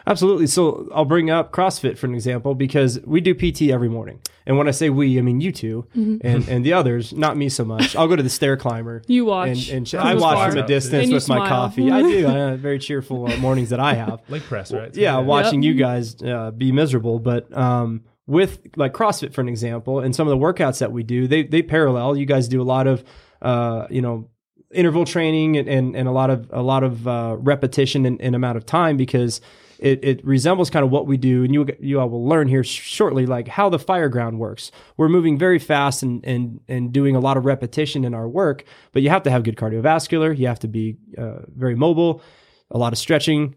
Absolutely. 0.07 0.47
So 0.47 0.89
I'll 0.95 1.05
bring 1.05 1.31
up 1.31 1.53
CrossFit 1.53 1.97
for 1.99 2.07
an 2.07 2.15
example 2.15 2.55
because 2.55 3.01
we 3.05 3.21
do 3.21 3.35
PT 3.35 3.71
every 3.71 3.89
morning. 3.89 4.21
And 4.47 4.59
when 4.59 4.67
I 4.67 4.73
say 4.73 4.91
we, 4.91 5.19
I 5.19 5.23
mean 5.23 5.41
you 5.41 5.53
2 5.53 5.87
Mm-hmm. 5.97 6.27
and, 6.27 6.49
and 6.49 6.65
the 6.65 6.73
others, 6.73 7.13
not 7.13 7.37
me 7.37 7.49
so 7.49 7.65
much. 7.65 7.95
I'll 7.95 8.09
go 8.09 8.17
to 8.17 8.23
the 8.23 8.31
stair 8.31 8.57
climber. 8.57 9.03
You 9.09 9.25
watch. 9.27 9.69
and 9.71 9.87
sh- 9.87 9.95
I 9.95 10.15
watch 10.15 10.35
afar. 10.35 10.51
from 10.51 10.59
a 10.61 10.67
distance 10.67 11.03
And 11.03 11.11
you 11.11 11.15
with 11.17 11.29
my 11.29 11.49
coffee. 11.49 11.91
I 11.91 12.03
do. 12.03 12.27
I 12.27 12.33
have 12.33 12.59
very 12.61 12.79
cheerful 12.79 13.27
uh, 13.31 13.37
mornings 13.37 13.71
that 13.71 13.81
I 13.81 13.95
have. 13.95 14.21
Leg 14.29 14.43
press, 14.43 14.73
right? 14.73 14.95
yeah, 14.97 15.13
Something 15.13 15.29
like 15.29 15.45
watching 15.45 15.63
you 15.63 15.75
guys 15.75 16.21
uh, 16.23 16.51
be 16.51 16.73
miserable. 16.73 17.19
But 17.19 17.57
um, 17.57 18.03
with 18.27 18.61
like 18.77 18.93
CrossFit, 18.95 19.33
for 19.33 19.41
an 19.43 19.49
example, 19.49 20.01
and 20.01 20.15
some 20.15 20.27
of 20.27 20.31
the 20.39 20.45
workouts 20.45 20.79
that 20.81 20.93
we 20.93 21.03
do, 21.03 21.27
they 21.29 21.43
they 21.45 21.63
parallel. 21.63 22.17
You 22.17 22.27
guys 22.27 22.49
do 22.49 22.61
a 22.61 22.65
lot 22.65 22.87
of 22.87 23.05
uh, 23.43 23.87
you 23.91 24.01
know 24.03 24.29
interval 24.73 25.05
training 25.05 25.59
and, 25.59 25.69
and, 25.69 25.95
and 25.95 26.09
a 26.09 26.13
lot 26.13 26.31
of 26.31 26.49
a 26.53 26.63
lot 26.63 26.83
of 26.83 27.07
uh, 27.07 27.37
repetition 27.39 28.07
and, 28.07 28.21
and 28.23 28.35
amount 28.35 28.57
of 28.57 28.65
time 28.65 28.97
because 28.97 29.41
it, 29.83 30.05
it 30.05 30.25
resembles 30.25 30.71
kind 30.71 30.85
of 30.85 30.91
what 30.91 31.07
we 31.07 31.17
do 31.17 31.43
and 31.45 31.53
you 31.53 31.67
you 31.81 32.01
all 32.01 32.09
will 32.09 32.27
learn 32.27 32.49
here 32.49 32.63
shortly 32.63 33.27
like 33.27 33.49
how 33.49 33.69
the 33.69 33.79
fire 33.79 34.09
ground 34.09 34.39
works. 34.39 34.71
We're 34.97 35.09
moving 35.09 35.37
very 35.37 35.59
fast 35.59 36.03
and 36.03 36.25
and 36.25 36.61
and 36.69 36.93
doing 36.93 37.17
a 37.17 37.21
lot 37.21 37.37
of 37.37 37.45
repetition 37.45 38.05
in 38.05 38.15
our 38.15 38.29
work 38.29 38.65
but 38.93 39.03
you 39.03 39.11
have 39.11 39.25
to 39.25 39.31
have 39.31 39.43
good 39.43 39.57
cardiovascular 39.57 40.37
you 40.37 40.47
have 40.47 40.61
to 40.61 40.69
be 40.69 40.97
uh, 41.19 41.41
very 41.49 41.75
mobile 41.75 42.23
a 42.71 42.79
lot 42.79 42.93
of 42.93 42.99
stretching 42.99 43.57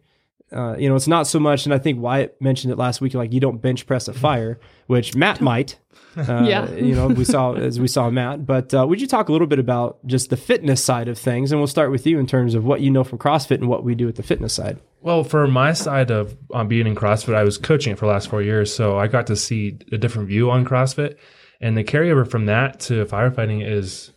uh, 0.51 0.75
you 0.77 0.87
know, 0.89 0.95
it's 0.95 1.07
not 1.07 1.27
so 1.27 1.39
much, 1.39 1.65
and 1.65 1.73
I 1.73 1.77
think 1.79 1.99
Wyatt 1.99 2.39
mentioned 2.41 2.71
it 2.71 2.77
last 2.77 3.01
week. 3.01 3.13
Like 3.13 3.33
you 3.33 3.39
don't 3.39 3.61
bench 3.61 3.85
press 3.87 4.07
a 4.07 4.13
fire, 4.13 4.59
which 4.87 5.15
Matt 5.15 5.41
might. 5.41 5.77
Uh, 6.17 6.45
Yeah. 6.47 6.71
you 6.71 6.95
know, 6.95 7.07
we 7.07 7.25
saw 7.25 7.53
as 7.55 7.77
we 7.77 7.89
saw 7.89 8.09
Matt. 8.09 8.45
But 8.45 8.73
uh, 8.73 8.85
would 8.87 9.01
you 9.01 9.07
talk 9.07 9.27
a 9.27 9.33
little 9.33 9.47
bit 9.47 9.59
about 9.59 9.97
just 10.07 10.29
the 10.29 10.37
fitness 10.37 10.81
side 10.81 11.09
of 11.09 11.17
things, 11.17 11.51
and 11.51 11.59
we'll 11.59 11.67
start 11.67 11.91
with 11.91 12.07
you 12.07 12.19
in 12.19 12.25
terms 12.25 12.55
of 12.55 12.63
what 12.63 12.79
you 12.79 12.89
know 12.89 13.03
from 13.03 13.17
CrossFit 13.19 13.55
and 13.55 13.67
what 13.67 13.83
we 13.83 13.95
do 13.95 14.07
at 14.07 14.15
the 14.15 14.23
fitness 14.23 14.53
side. 14.53 14.79
Well, 15.01 15.25
for 15.25 15.45
my 15.45 15.73
side 15.73 16.11
of 16.11 16.37
um, 16.53 16.69
being 16.69 16.87
in 16.87 16.95
CrossFit, 16.95 17.35
I 17.35 17.43
was 17.43 17.57
coaching 17.57 17.91
it 17.91 17.99
for 17.99 18.05
the 18.05 18.13
last 18.13 18.29
four 18.29 18.41
years, 18.41 18.73
so 18.73 18.97
I 18.97 19.07
got 19.07 19.27
to 19.27 19.35
see 19.35 19.77
a 19.91 19.97
different 19.97 20.29
view 20.29 20.49
on 20.49 20.63
CrossFit. 20.63 21.17
And 21.59 21.75
the 21.77 21.83
carryover 21.83 22.25
from 22.29 22.45
that 22.45 22.79
to 22.81 23.05
firefighting 23.05 23.67
is 23.69 24.11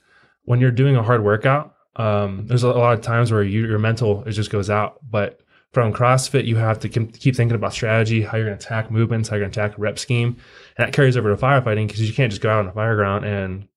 when 0.45 0.61
you're 0.61 0.71
doing 0.71 0.95
a 0.95 1.03
hard 1.03 1.25
workout. 1.25 1.75
Um, 1.97 2.47
there's 2.47 2.63
a 2.63 2.69
lot 2.71 2.93
of 2.93 3.01
times 3.01 3.33
where 3.33 3.43
you, 3.43 3.67
your 3.67 3.79
mental 3.81 4.23
it 4.25 4.33
just 4.33 4.51
goes 4.51 4.71
out, 4.71 4.99
but 5.09 5.41
from 5.73 5.93
CrossFit, 5.93 6.47
you 6.47 6.57
have 6.57 6.81
to 6.81 6.89
keep 6.89 7.19
keep 7.19 7.37
thinking 7.37 7.55
about 7.55 7.73
strategy, 7.73 8.23
how 8.23 8.37
you're 8.37 8.47
going 8.47 8.59
to 8.59 8.65
attack 8.65 8.91
movements, 8.91 9.29
how 9.29 9.37
you're 9.37 9.45
going 9.45 9.53
to 9.53 9.61
attack 9.61 9.79
a 9.79 9.81
rep 9.81 9.99
scheme, 9.99 10.37
and 10.77 10.87
that 10.87 10.93
carries 10.93 11.17
over 11.17 11.35
to 11.35 11.41
firefighting 11.41 11.87
because 11.87 12.07
you 12.07 12.15
can't 12.15 12.31
just 12.31 12.43
go 12.43 12.51
out 12.51 12.61
on 12.61 12.69
a 12.69 12.73
fire 12.73 12.97
ground 12.97 13.25
and 13.25 13.69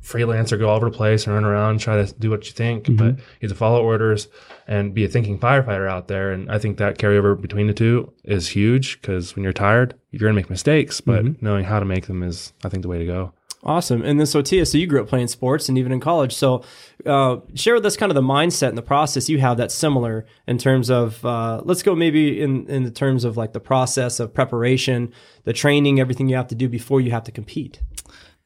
freelance 0.00 0.52
or 0.52 0.56
go 0.56 0.68
all 0.68 0.76
over 0.76 0.88
the 0.88 0.96
place 0.96 1.26
and 1.26 1.34
run 1.34 1.44
around 1.44 1.70
and 1.72 1.80
try 1.80 2.02
to 2.02 2.14
do 2.18 2.30
what 2.30 2.46
you 2.46 2.52
think. 2.52 2.84
Mm-hmm. 2.84 2.96
But 2.96 3.18
you 3.18 3.48
have 3.48 3.50
to 3.50 3.56
follow 3.56 3.82
orders 3.82 4.28
and 4.68 4.94
be 4.94 5.04
a 5.04 5.08
thinking 5.08 5.38
firefighter 5.38 5.90
out 5.90 6.06
there. 6.06 6.30
And 6.30 6.50
I 6.50 6.58
think 6.58 6.78
that 6.78 6.98
carryover 6.98 7.40
between 7.40 7.66
the 7.66 7.74
two 7.74 8.12
is 8.24 8.48
huge 8.48 9.00
because 9.00 9.34
when 9.34 9.42
you're 9.42 9.52
tired, 9.52 9.94
you're 10.10 10.20
going 10.20 10.32
to 10.32 10.40
make 10.40 10.50
mistakes, 10.50 11.00
but 11.00 11.24
mm-hmm. 11.24 11.44
knowing 11.44 11.64
how 11.64 11.80
to 11.80 11.84
make 11.84 12.06
them 12.06 12.22
is, 12.22 12.52
I 12.64 12.68
think, 12.68 12.82
the 12.82 12.88
way 12.88 12.98
to 12.98 13.06
go. 13.06 13.32
Awesome. 13.66 14.02
And 14.02 14.20
then, 14.20 14.28
so 14.28 14.42
Tia, 14.42 14.64
so 14.64 14.78
you 14.78 14.86
grew 14.86 15.02
up 15.02 15.08
playing 15.08 15.26
sports 15.26 15.68
and 15.68 15.76
even 15.76 15.90
in 15.90 15.98
college. 15.98 16.32
So, 16.36 16.62
uh, 17.04 17.38
share 17.56 17.74
with 17.74 17.84
us 17.84 17.96
kind 17.96 18.12
of 18.12 18.14
the 18.14 18.22
mindset 18.22 18.68
and 18.68 18.78
the 18.78 18.82
process 18.82 19.28
you 19.28 19.40
have 19.40 19.56
that's 19.56 19.74
similar 19.74 20.24
in 20.46 20.56
terms 20.56 20.88
of, 20.88 21.24
uh, 21.24 21.62
let's 21.64 21.82
go 21.82 21.96
maybe 21.96 22.40
in, 22.40 22.68
in 22.68 22.84
the 22.84 22.92
terms 22.92 23.24
of 23.24 23.36
like 23.36 23.52
the 23.52 23.60
process 23.60 24.20
of 24.20 24.32
preparation, 24.32 25.12
the 25.42 25.52
training, 25.52 25.98
everything 25.98 26.28
you 26.28 26.36
have 26.36 26.46
to 26.46 26.54
do 26.54 26.68
before 26.68 27.00
you 27.00 27.10
have 27.10 27.24
to 27.24 27.32
compete. 27.32 27.80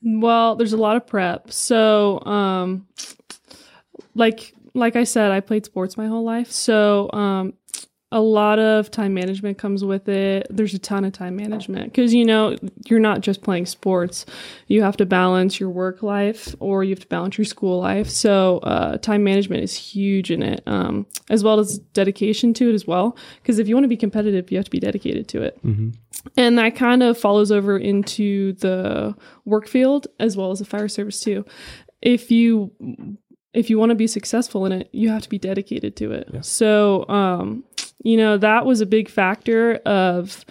Well, 0.02 0.56
there's 0.56 0.72
a 0.72 0.78
lot 0.78 0.96
of 0.96 1.06
prep. 1.06 1.52
So, 1.52 2.24
um, 2.24 2.86
like 4.14 4.54
like 4.72 4.96
I 4.96 5.04
said, 5.04 5.32
I 5.32 5.40
played 5.40 5.66
sports 5.66 5.98
my 5.98 6.06
whole 6.06 6.24
life. 6.24 6.50
So, 6.50 7.10
um, 7.12 7.54
a 8.12 8.20
lot 8.20 8.58
of 8.58 8.90
time 8.90 9.14
management 9.14 9.56
comes 9.56 9.84
with 9.84 10.08
it. 10.08 10.46
There's 10.50 10.74
a 10.74 10.78
ton 10.78 11.04
of 11.04 11.12
time 11.12 11.36
management 11.36 11.92
because 11.92 12.12
you 12.12 12.24
know 12.24 12.56
you're 12.86 12.98
not 13.00 13.20
just 13.20 13.42
playing 13.42 13.66
sports. 13.66 14.26
You 14.66 14.82
have 14.82 14.96
to 14.96 15.06
balance 15.06 15.60
your 15.60 15.70
work 15.70 16.02
life 16.02 16.54
or 16.58 16.82
you 16.82 16.90
have 16.90 17.00
to 17.00 17.06
balance 17.06 17.38
your 17.38 17.44
school 17.44 17.78
life. 17.80 18.10
So, 18.10 18.58
uh, 18.58 18.98
time 18.98 19.22
management 19.22 19.62
is 19.62 19.74
huge 19.74 20.30
in 20.30 20.42
it, 20.42 20.62
um, 20.66 21.06
as 21.28 21.44
well 21.44 21.60
as 21.60 21.78
dedication 21.78 22.52
to 22.54 22.70
it 22.70 22.74
as 22.74 22.86
well. 22.86 23.16
Because 23.42 23.58
if 23.60 23.68
you 23.68 23.76
want 23.76 23.84
to 23.84 23.88
be 23.88 23.96
competitive, 23.96 24.50
you 24.50 24.56
have 24.58 24.64
to 24.64 24.70
be 24.70 24.80
dedicated 24.80 25.28
to 25.28 25.42
it 25.42 25.58
and 26.36 26.58
that 26.58 26.76
kind 26.76 27.02
of 27.02 27.16
follows 27.16 27.50
over 27.52 27.78
into 27.78 28.52
the 28.54 29.14
work 29.44 29.66
field 29.68 30.06
as 30.18 30.36
well 30.36 30.50
as 30.50 30.58
the 30.58 30.64
fire 30.64 30.88
service 30.88 31.20
too 31.20 31.44
if 32.02 32.30
you 32.30 32.70
if 33.52 33.70
you 33.70 33.78
want 33.78 33.90
to 33.90 33.94
be 33.94 34.06
successful 34.06 34.66
in 34.66 34.72
it 34.72 34.88
you 34.92 35.08
have 35.08 35.22
to 35.22 35.28
be 35.28 35.38
dedicated 35.38 35.96
to 35.96 36.12
it 36.12 36.28
so 36.44 37.08
um 37.08 37.64
you 38.02 38.16
know 38.16 38.36
that 38.38 38.66
was 38.66 38.80
a 38.80 38.86
big 38.86 39.08
factor 39.08 39.74
of 39.86 40.44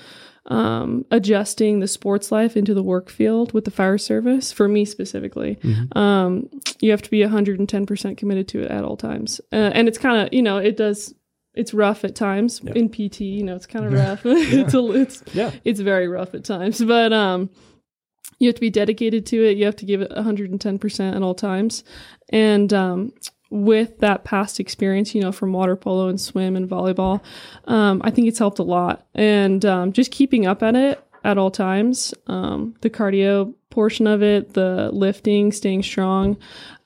um, 0.46 1.06
adjusting 1.12 1.80
the 1.80 1.88
sports 1.88 2.32
life 2.32 2.58
into 2.58 2.74
the 2.74 2.82
work 2.82 3.10
field 3.10 3.54
with 3.54 3.66
the 3.66 3.72
fire 3.72 3.98
service 4.00 4.52
for 4.52 4.68
me 4.68 4.84
specifically. 4.84 5.60
Um, 5.96 6.50
you 6.80 6.90
have 6.90 7.04
to 7.04 7.10
be 7.12 7.20
110% 7.20 8.18
committed 8.18 8.48
to 8.48 8.64
it 8.64 8.72
at 8.72 8.84
all 8.84 8.98
times. 8.98 9.40
Uh, 9.54 9.70
and 9.76 9.88
it's 9.88 10.00
kind 10.00 10.26
of 10.28 10.34
you 10.34 10.42
know 10.42 10.58
it 10.58 10.76
does 10.78 11.14
it's 11.54 11.74
rough 11.74 12.04
at 12.04 12.16
times. 12.16 12.62
In 12.62 12.90
pt 12.90 13.22
you 13.22 13.44
know 13.44 13.56
it's 13.56 13.68
kind 13.68 13.86
of 13.86 13.94
rough. 14.04 14.22
It's 14.26 14.74
a, 14.74 14.92
it's 14.94 15.24
Yeah. 15.34 15.52
it's 15.64 15.80
very 15.82 16.08
rough 16.08 16.34
at 16.34 16.46
times. 16.46 16.84
But 16.84 17.14
um 17.14 17.50
you 18.40 18.48
have 18.48 18.56
to 18.56 18.62
be 18.62 18.70
dedicated 18.70 19.26
to 19.28 19.44
it. 19.44 19.58
You 19.58 19.66
have 19.66 19.76
to 19.76 19.86
give 19.86 20.00
it 20.02 20.12
110% 20.12 21.16
at 21.16 21.22
all 21.22 21.36
times. 21.36 21.84
And 22.30 22.74
um 22.74 23.12
with 23.50 24.00
that 24.00 24.24
past 24.24 24.60
experience 24.60 25.16
you 25.16 25.22
know 25.22 25.32
from 25.32 25.54
water 25.54 25.76
polo 25.76 26.08
and 26.08 26.22
swim 26.22 26.56
and 26.56 26.70
volleyball 26.70 27.22
um 27.66 28.02
i 28.04 28.12
think 28.12 28.28
it's 28.28 28.40
helped 28.40 28.60
a 28.60 28.64
lot 28.64 29.08
and 29.16 29.66
um 29.66 29.92
just 29.92 30.12
keeping 30.12 30.46
up 30.46 30.62
at 30.62 30.76
it 30.76 31.04
at 31.24 31.38
all 31.38 31.52
times 31.52 32.14
um 32.28 32.76
the 32.82 32.90
cardio 32.90 33.54
portion 33.70 34.08
of 34.08 34.22
it 34.22 34.54
the 34.54 34.90
lifting 34.94 35.52
staying 35.52 35.84
strong 35.84 36.38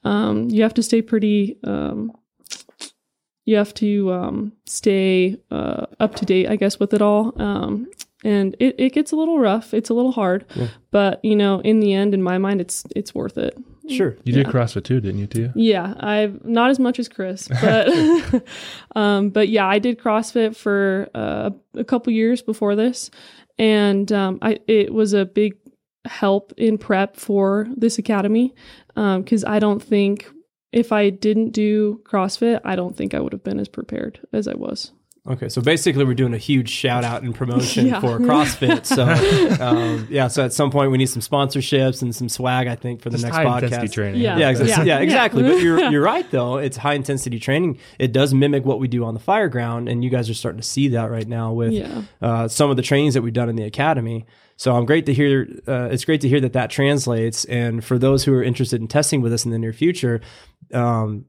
um 0.03 0.49
you 0.49 0.63
have 0.63 0.73
to 0.73 0.83
stay 0.83 1.01
pretty 1.01 1.57
um 1.65 2.11
you 3.45 3.57
have 3.57 3.73
to 3.75 4.11
um, 4.13 4.53
stay 4.65 5.37
uh, 5.51 5.85
up 5.99 6.15
to 6.15 6.25
date, 6.25 6.47
I 6.47 6.55
guess, 6.55 6.79
with 6.79 6.93
it 6.93 7.01
all. 7.01 7.33
Um, 8.23 8.31
and 8.31 8.55
it, 8.59 8.75
it 8.77 8.93
gets 8.93 9.11
a 9.11 9.15
little 9.15 9.39
rough. 9.39 9.73
It's 9.73 9.89
a 9.89 9.93
little 9.93 10.11
hard, 10.11 10.45
but 10.91 11.23
you 11.23 11.35
know, 11.35 11.59
in 11.61 11.79
the 11.79 11.93
end, 11.93 12.13
in 12.13 12.21
my 12.21 12.37
mind, 12.37 12.61
it's 12.61 12.83
it's 12.95 13.13
worth 13.13 13.37
it. 13.37 13.57
Sure. 13.89 14.15
You 14.23 14.33
did 14.33 14.47
CrossFit 14.47 14.85
too, 14.85 15.01
didn't 15.01 15.19
you, 15.19 15.27
Tia? 15.27 15.51
Yeah, 15.55 15.93
I've 15.99 16.45
not 16.45 16.69
as 16.69 16.79
much 16.79 16.99
as 16.99 17.09
Chris, 17.09 17.47
but 17.61 18.43
um, 18.95 19.29
but 19.29 19.49
yeah, 19.49 19.67
I 19.67 19.79
did 19.79 19.99
CrossFit 19.99 20.55
for 20.55 21.09
uh, 21.13 21.51
a 21.75 21.83
couple 21.83 22.13
years 22.13 22.41
before 22.41 22.75
this, 22.75 23.11
and 23.57 24.11
um, 24.11 24.39
I 24.41 24.59
it 24.67 24.93
was 24.93 25.13
a 25.13 25.25
big 25.25 25.55
help 26.05 26.53
in 26.57 26.77
prep 26.77 27.15
for 27.15 27.67
this 27.77 27.97
academy 27.97 28.53
because 28.95 29.43
I 29.43 29.59
don't 29.59 29.81
think 29.81 30.29
if 30.73 30.91
I 30.91 31.11
didn't 31.11 31.51
do 31.51 32.01
CrossFit, 32.03 32.59
I 32.65 32.75
don't 32.75 32.97
think 32.97 33.13
I 33.13 33.19
would 33.19 33.31
have 33.31 33.43
been 33.43 33.59
as 33.59 33.69
prepared 33.69 34.19
as 34.33 34.47
I 34.47 34.55
was. 34.55 34.91
Okay, 35.25 35.47
so 35.47 35.61
basically, 35.61 36.03
we're 36.03 36.15
doing 36.15 36.33
a 36.33 36.37
huge 36.37 36.69
shout 36.69 37.05
out 37.05 37.23
and 37.23 37.33
promotion 37.33 37.87
Yeah. 37.87 38.01
for 38.01 38.19
CrossFit. 38.19 38.85
So, 38.85 39.05
um, 39.65 40.05
yeah, 40.09 40.27
so 40.27 40.43
at 40.43 40.51
some 40.51 40.69
point, 40.69 40.91
we 40.91 40.97
need 40.97 41.05
some 41.05 41.21
sponsorships 41.21 42.01
and 42.01 42.13
some 42.13 42.27
swag. 42.27 42.67
I 42.67 42.75
think 42.75 43.01
for 43.01 43.09
the 43.09 43.13
Just 43.15 43.23
next 43.23 43.37
high 43.37 43.45
podcast. 43.45 43.63
intensity 43.63 43.87
training. 43.87 44.21
Yeah. 44.21 44.37
Yeah, 44.37 44.49
exactly. 44.49 44.69
Yeah. 44.71 44.83
Yeah, 44.83 44.97
Yeah. 44.97 45.03
exactly. 45.03 45.43
But 45.43 45.61
you're 45.61 45.79
you're 45.91 46.01
right 46.03 46.29
though. 46.29 46.57
It's 46.57 46.75
high 46.75 46.95
intensity 46.95 47.39
training. 47.39 47.77
It 47.99 48.11
does 48.11 48.33
mimic 48.33 48.65
what 48.65 48.81
we 48.81 48.89
do 48.89 49.05
on 49.05 49.13
the 49.13 49.19
fire 49.21 49.47
ground, 49.47 49.87
and 49.87 50.03
you 50.03 50.09
guys 50.09 50.29
are 50.29 50.33
starting 50.33 50.59
to 50.59 50.67
see 50.67 50.89
that 50.89 51.09
right 51.09 51.27
now 51.27 51.53
with 51.53 51.71
Yeah. 51.71 52.01
uh, 52.21 52.49
some 52.49 52.69
of 52.69 52.75
the 52.75 52.83
trainings 52.83 53.13
that 53.13 53.21
we've 53.21 53.31
done 53.31 53.47
in 53.47 53.55
the 53.55 53.63
academy. 53.63 54.25
So 54.57 54.75
I'm 54.75 54.85
great 54.85 55.05
to 55.05 55.13
hear. 55.13 55.47
Uh, 55.65 55.87
it's 55.89 56.03
great 56.03 56.19
to 56.21 56.27
hear 56.27 56.41
that 56.41 56.51
that 56.51 56.69
translates. 56.69 57.45
And 57.45 57.81
for 57.81 57.97
those 57.97 58.25
who 58.25 58.33
are 58.33 58.43
interested 58.43 58.81
in 58.81 58.89
testing 58.89 59.21
with 59.21 59.31
us 59.31 59.45
in 59.45 59.51
the 59.51 59.57
near 59.57 59.71
future, 59.73 60.19
um, 60.73 61.25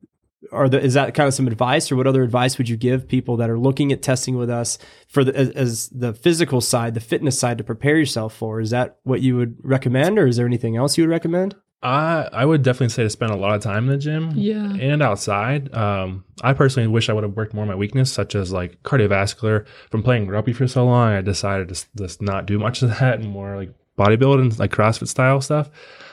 are 0.53 0.69
the, 0.69 0.81
is 0.81 0.95
that 0.95 1.15
kind 1.15 1.27
of 1.27 1.35
some 1.35 1.47
advice, 1.47 1.91
or 1.91 1.97
what 1.97 2.07
other 2.07 2.23
advice 2.23 2.59
would 2.59 2.69
you 2.69 2.77
give 2.77 3.07
people 3.09 3.37
that 3.39 3.51
are 3.51 3.59
looking 3.59 3.93
at 3.93 4.03
testing 4.03 4.37
with 4.37 4.51
us 4.51 4.79
for 5.09 5.25
the 5.25 5.35
as, 5.37 5.51
as 5.51 5.89
the 5.91 6.13
physical 6.13 6.61
side, 6.61 6.95
the 6.95 7.01
fitness 7.01 7.39
side 7.39 7.59
to 7.59 7.65
prepare 7.65 7.97
yourself 7.97 8.35
for? 8.37 8.61
Is 8.61 8.71
that 8.71 8.99
what 9.05 9.21
you 9.23 9.37
would 9.37 9.57
recommend, 9.63 10.19
or 10.19 10.27
is 10.27 10.37
there 10.37 10.47
anything 10.47 10.77
else 10.77 10.97
you 10.99 11.05
would 11.05 11.11
recommend? 11.11 11.55
I 11.83 12.29
I 12.33 12.45
would 12.47 12.63
definitely 12.63 12.89
say 12.91 13.03
to 13.03 13.11
spend 13.11 13.33
a 13.33 13.37
lot 13.37 13.55
of 13.55 13.63
time 13.63 13.85
in 13.85 13.91
the 13.91 13.99
gym 13.99 14.33
Yeah. 14.35 14.73
and 14.75 15.03
outside. 15.03 15.73
Um, 15.75 16.25
I 16.43 16.55
personally 16.55 16.89
wish 16.89 17.09
I 17.09 17.13
would 17.13 17.25
have 17.25 17.37
worked 17.37 17.53
more 17.53 17.63
on 17.63 17.69
my 17.69 17.75
weakness, 17.75 18.11
such 18.11 18.35
as 18.35 18.53
like 18.53 18.83
cardiovascular. 18.83 19.67
From 19.91 20.03
playing 20.03 20.29
rugby 20.29 20.53
for 20.55 20.67
so 20.67 20.85
long, 20.87 21.13
I 21.13 21.21
decided 21.21 21.69
to 21.69 21.85
just 21.97 22.23
not 22.23 22.47
do 22.47 22.59
much 22.59 22.83
of 22.83 22.89
that 23.01 23.21
and 23.21 23.29
more 23.29 23.57
like 23.57 23.75
bodybuilding, 23.99 24.59
like 24.59 24.73
CrossFit 24.73 25.09
style 25.09 25.41
stuff. 25.41 25.71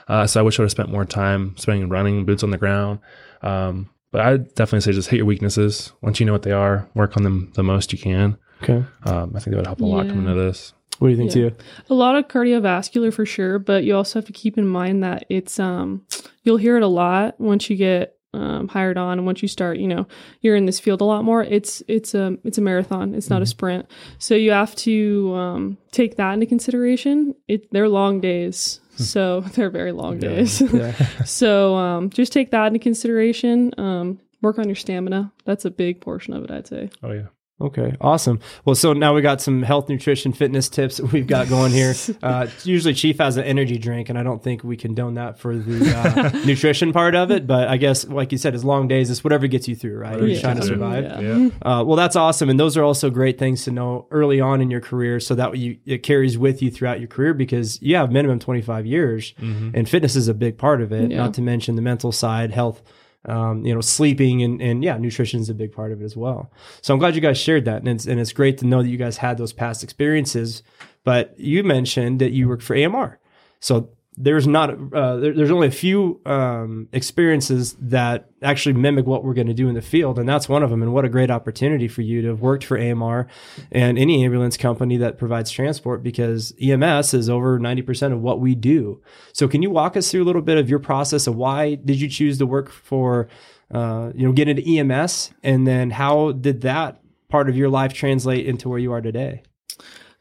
Uh, 0.08 0.28
so 0.28 0.40
I 0.42 0.44
wish 0.44 0.60
I 0.60 0.64
would 0.64 0.66
have 0.66 0.72
spent 0.72 0.90
more 0.90 1.06
time 1.06 1.56
spending 1.58 1.88
running, 1.90 2.26
boots 2.26 2.44
on 2.44 2.50
the 2.52 2.58
ground. 2.58 3.00
Um, 3.42 3.90
but 4.12 4.22
I 4.22 4.38
definitely 4.38 4.82
say 4.82 4.92
just 4.92 5.10
hit 5.10 5.18
your 5.18 5.26
weaknesses. 5.26 5.92
Once 6.02 6.20
you 6.20 6.26
know 6.26 6.34
what 6.34 6.44
they 6.44 6.52
are, 6.52 6.88
work 6.94 7.18
on 7.18 7.24
them 7.24 7.52
the 7.56 7.64
most 7.64 7.92
you 7.94 8.00
can. 8.00 8.38
Okay, 8.64 8.84
Um, 9.06 9.32
I 9.36 9.40
think 9.40 9.52
that 9.52 9.58
would 9.58 9.66
help 9.68 9.82
a 9.82 9.86
lot 9.86 10.06
Yeah. 10.06 10.12
coming 10.12 10.28
into 10.28 10.42
this. 10.42 10.74
what 11.00 11.08
do 11.08 11.12
you 11.14 11.18
think, 11.18 11.34
Yeah. 11.36 11.50
Tia? 11.50 11.54
A 11.90 11.96
lot 11.96 12.16
of 12.16 12.28
cardiovascular 12.28 13.12
for 13.12 13.26
sure, 13.26 13.58
but 13.58 13.84
you 13.84 13.96
also 13.96 14.20
have 14.20 14.26
to 14.28 14.34
keep 14.34 14.56
in 14.58 14.68
mind 14.68 15.02
that 15.04 15.26
it's 15.30 15.60
um 15.60 16.04
you'll 16.44 16.58
hear 16.58 16.78
it 16.78 16.84
a 16.84 16.88
lot 16.88 17.40
once 17.40 17.70
you 17.72 17.76
get 17.76 18.16
um, 18.34 18.68
hired 18.70 18.98
on 18.98 19.18
and 19.18 19.26
once 19.26 19.42
you 19.42 19.48
start, 19.48 19.78
you 19.78 19.88
know, 19.88 20.08
you're 20.42 20.56
in 20.56 20.66
this 20.66 20.80
field 20.80 21.02
a 21.02 21.04
lot 21.06 21.24
more. 21.26 21.44
It's 21.44 21.82
it's 21.88 22.14
a 22.14 22.38
it's 22.44 22.58
a 22.60 22.62
marathon. 22.62 23.16
It's 23.16 23.30
not 23.32 23.42
a 23.42 23.46
sprint. 23.48 23.88
So 24.20 24.36
you 24.36 24.52
have 24.52 24.76
to 24.88 25.34
um, 25.36 25.78
take 25.92 26.18
that 26.18 26.34
into 26.34 26.46
consideration. 26.46 27.34
It 27.48 27.68
they're 27.72 27.90
long 27.90 28.22
days. 28.22 28.80
So 28.98 29.42
they're 29.54 29.70
very 29.70 29.92
long 29.92 30.20
days. 30.20 30.62
Yeah. 30.62 30.94
so 31.26 31.76
um, 31.76 32.10
just 32.10 32.32
take 32.34 32.52
that 32.52 32.68
into 32.68 32.80
consideration. 32.80 33.74
Um, 33.78 34.20
work 34.42 34.60
on 34.60 34.68
your 34.68 34.76
stamina. 34.76 35.32
That's 35.46 35.66
a 35.66 35.72
big 35.72 36.02
portion 36.02 36.34
of 36.34 36.44
it, 36.44 36.52
I'd 36.52 36.68
say. 36.68 36.90
Oh 37.02 37.12
yeah. 37.12 37.28
Okay, 37.62 37.96
awesome. 38.02 38.40
Well, 38.66 38.76
so 38.76 38.94
now 38.94 39.14
we 39.14 39.22
got 39.22 39.40
some 39.40 39.62
health, 39.62 39.88
nutrition, 39.88 40.34
fitness 40.34 40.68
tips 40.68 40.98
that 40.98 41.12
we've 41.12 41.28
got 41.28 41.48
going 41.50 41.72
here. 41.72 41.94
Uh, 42.24 42.48
usually, 42.64 42.94
Chief 42.94 43.18
has 43.20 43.38
an 43.38 43.44
energy 43.44 43.78
drink, 43.78 44.10
and 44.10 44.18
I 44.18 44.24
don't 44.24 44.44
think 44.44 44.64
we 44.64 44.76
condone 44.78 45.16
that 45.16 45.40
for 45.40 45.56
the 45.56 45.96
uh, 45.98 46.30
nutrition 46.46 46.92
part 46.94 47.16
of 47.16 47.32
it. 47.32 47.48
But 47.48 47.68
I 47.68 47.78
guess, 47.78 48.08
like 48.08 48.32
you 48.32 48.38
said, 48.38 48.54
it's 48.56 48.64
long 48.64 48.88
days. 48.88 49.10
It's 49.10 49.24
whatever 49.24 49.48
gets 49.48 49.68
you 49.68 49.76
through, 49.76 49.98
right? 49.98 50.18
You're 50.18 50.28
Yeah. 50.28 50.42
trying 50.42 50.58
to 50.58 50.64
survive. 50.64 51.04
Yeah. 51.04 51.20
Yeah. 51.22 51.50
Uh, 51.62 51.84
well, 51.84 51.96
that's 51.96 52.16
awesome, 52.16 52.50
and 52.50 52.60
those 52.60 52.78
are 52.78 52.84
also 52.84 53.10
great 53.10 53.38
things 53.40 53.64
to 53.66 53.72
know 53.72 54.08
early 54.12 54.40
on 54.42 54.62
in 54.62 54.70
your 54.72 54.82
career, 54.82 55.20
so 55.20 55.36
that 55.36 55.58
you 55.58 55.78
it 55.86 56.00
carries 56.04 56.38
with 56.38 56.62
you 56.62 56.70
throughout 56.72 57.00
your 57.00 57.08
career 57.08 57.34
because 57.34 57.82
you 57.82 57.96
have 57.96 58.12
minimum 58.12 58.40
25 58.40 58.86
years, 58.86 59.34
and 59.40 59.88
fitness 59.90 60.16
is 60.16 60.28
a 60.28 60.34
big 60.34 60.58
part 60.58 60.82
of 60.82 60.92
it. 60.92 61.12
Yeah. 61.12 61.18
Not 61.18 61.34
to 61.36 61.42
mention 61.42 61.76
the 61.76 61.82
mental 61.82 62.12
side, 62.12 62.52
health, 62.52 62.82
um, 63.26 63.66
you 63.66 63.74
know, 63.74 63.82
sleeping, 63.82 64.42
and 64.44 64.62
and 64.62 64.84
yeah, 64.84 64.98
nutrition 64.98 65.40
is 65.40 65.50
a 65.50 65.54
big 65.54 65.72
part 65.72 65.92
of 65.92 66.02
it 66.02 66.06
as 66.06 66.18
well. 66.18 66.52
So 66.82 66.94
I'm 66.94 67.00
glad 67.00 67.16
you 67.16 67.22
guys 67.22 67.38
shared 67.38 67.66
that, 67.66 67.80
and 67.80 67.88
it's 67.90 68.06
and 68.06 68.20
it's 68.20 68.34
great 68.34 68.58
to 68.60 68.66
know 68.66 68.82
that 68.82 68.90
you 68.90 68.98
guys 68.98 69.18
had 69.18 69.38
those 69.38 69.54
past 69.54 69.84
experiences. 69.84 70.64
But 71.04 71.40
you 71.40 71.64
mentioned 71.64 72.20
that 72.22 72.32
you 72.32 72.48
worked 72.48 72.64
for 72.64 72.76
AMR, 72.76 73.20
so 73.60 73.90
there's 74.18 74.46
not 74.46 74.72
uh, 74.94 75.18
there, 75.18 75.34
there's 75.34 75.52
only 75.52 75.68
a 75.68 75.72
few 75.72 76.20
um, 76.26 76.90
experiences 76.92 77.76
that 77.80 78.30
actually 78.42 78.74
mimic 78.74 79.06
what 79.06 79.24
we're 79.24 79.34
going 79.34 79.48
to 79.48 79.54
do 79.54 79.70
in 79.70 79.76
the 79.76 79.82
field, 79.82 80.20
and 80.20 80.28
that's 80.28 80.50
one 80.50 80.64
of 80.64 80.70
them. 80.70 80.82
And 80.82 80.94
what 80.94 81.06
a 81.06 81.10
great 81.10 81.32
opportunity 81.32 81.88
for 81.88 82.02
you 82.02 82.22
to 82.22 82.28
have 82.30 82.42
worked 82.42 82.66
for 82.66 82.78
AMR 82.78 83.28
and 83.72 83.98
any 83.98 84.24
ambulance 84.24 84.58
company 84.58 84.98
that 84.98 85.18
provides 85.18 85.50
transport, 85.50 86.04
because 86.04 86.54
EMS 86.62 87.14
is 87.14 87.30
over 87.30 87.58
ninety 87.58 87.82
percent 87.82 88.14
of 88.14 88.22
what 88.22 88.42
we 88.42 88.54
do. 88.54 89.02
So, 89.32 89.48
can 89.48 89.62
you 89.62 89.70
walk 89.70 89.96
us 89.96 90.12
through 90.12 90.24
a 90.24 90.26
little 90.26 90.42
bit 90.42 90.58
of 90.58 90.70
your 90.70 90.80
process 90.80 91.26
of 91.26 91.36
why 91.36 91.76
did 91.76 92.02
you 92.02 92.10
choose 92.10 92.38
to 92.40 92.46
work 92.46 92.70
for, 92.70 93.30
uh, 93.74 94.12
you 94.14 94.26
know, 94.26 94.34
get 94.34 94.50
into 94.50 94.62
EMS, 94.62 95.32
and 95.42 95.66
then 95.66 95.90
how 95.90 96.34
did 96.34 96.62
that 96.62 97.02
part 97.30 97.50
of 97.50 97.56
your 97.56 97.70
life 97.70 97.94
translate 97.94 98.46
into 98.46 98.68
where 98.68 98.80
you 98.80 98.92
are 98.92 99.02
today? 99.02 99.44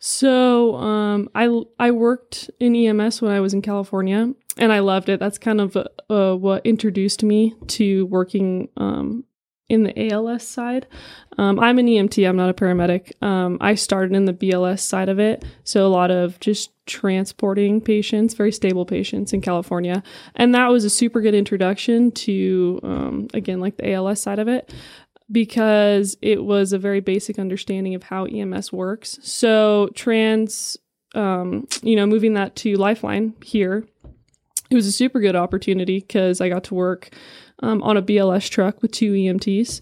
So 0.02 0.76
um, 0.76 1.28
I 1.34 1.62
I 1.78 1.90
worked 1.90 2.50
in 2.58 2.74
EMS 2.74 3.20
when 3.20 3.32
I 3.32 3.40
was 3.40 3.52
in 3.52 3.60
California, 3.60 4.32
and 4.56 4.72
I 4.72 4.78
loved 4.78 5.10
it. 5.10 5.20
That's 5.20 5.36
kind 5.36 5.60
of 5.60 5.76
uh, 6.08 6.34
what 6.36 6.64
introduced 6.64 7.22
me 7.22 7.54
to 7.68 8.06
working 8.06 8.70
um, 8.78 9.24
in 9.68 9.82
the 9.82 10.10
ALS 10.10 10.46
side. 10.46 10.86
Um, 11.36 11.60
I'm 11.60 11.78
an 11.78 11.86
EMT. 11.86 12.26
I'm 12.26 12.36
not 12.36 12.48
a 12.48 12.54
paramedic. 12.54 13.12
Um, 13.22 13.58
I 13.60 13.74
started 13.74 14.16
in 14.16 14.24
the 14.24 14.32
BLS 14.32 14.80
side 14.80 15.10
of 15.10 15.20
it, 15.20 15.44
so 15.64 15.86
a 15.86 15.88
lot 15.88 16.10
of 16.10 16.40
just 16.40 16.70
transporting 16.86 17.82
patients, 17.82 18.32
very 18.32 18.52
stable 18.52 18.86
patients 18.86 19.34
in 19.34 19.42
California, 19.42 20.02
and 20.34 20.54
that 20.54 20.68
was 20.68 20.84
a 20.84 20.90
super 20.90 21.20
good 21.20 21.34
introduction 21.34 22.10
to 22.12 22.80
um, 22.82 23.28
again 23.34 23.60
like 23.60 23.76
the 23.76 23.92
ALS 23.92 24.22
side 24.22 24.38
of 24.38 24.48
it 24.48 24.72
because 25.30 26.16
it 26.22 26.44
was 26.44 26.72
a 26.72 26.78
very 26.78 27.00
basic 27.00 27.38
understanding 27.38 27.94
of 27.94 28.04
how 28.04 28.24
EMS 28.24 28.72
works. 28.72 29.18
So 29.22 29.90
trans, 29.94 30.76
um, 31.14 31.66
you 31.82 31.96
know, 31.96 32.06
moving 32.06 32.34
that 32.34 32.56
to 32.56 32.76
Lifeline 32.76 33.34
here, 33.42 33.86
it 34.70 34.74
was 34.74 34.86
a 34.86 34.92
super 34.92 35.20
good 35.20 35.36
opportunity 35.36 36.00
because 36.00 36.40
I 36.40 36.48
got 36.48 36.64
to 36.64 36.74
work 36.74 37.10
um, 37.60 37.82
on 37.82 37.96
a 37.96 38.02
BLS 38.02 38.48
truck 38.48 38.82
with 38.82 38.92
two 38.92 39.12
EMTs. 39.12 39.80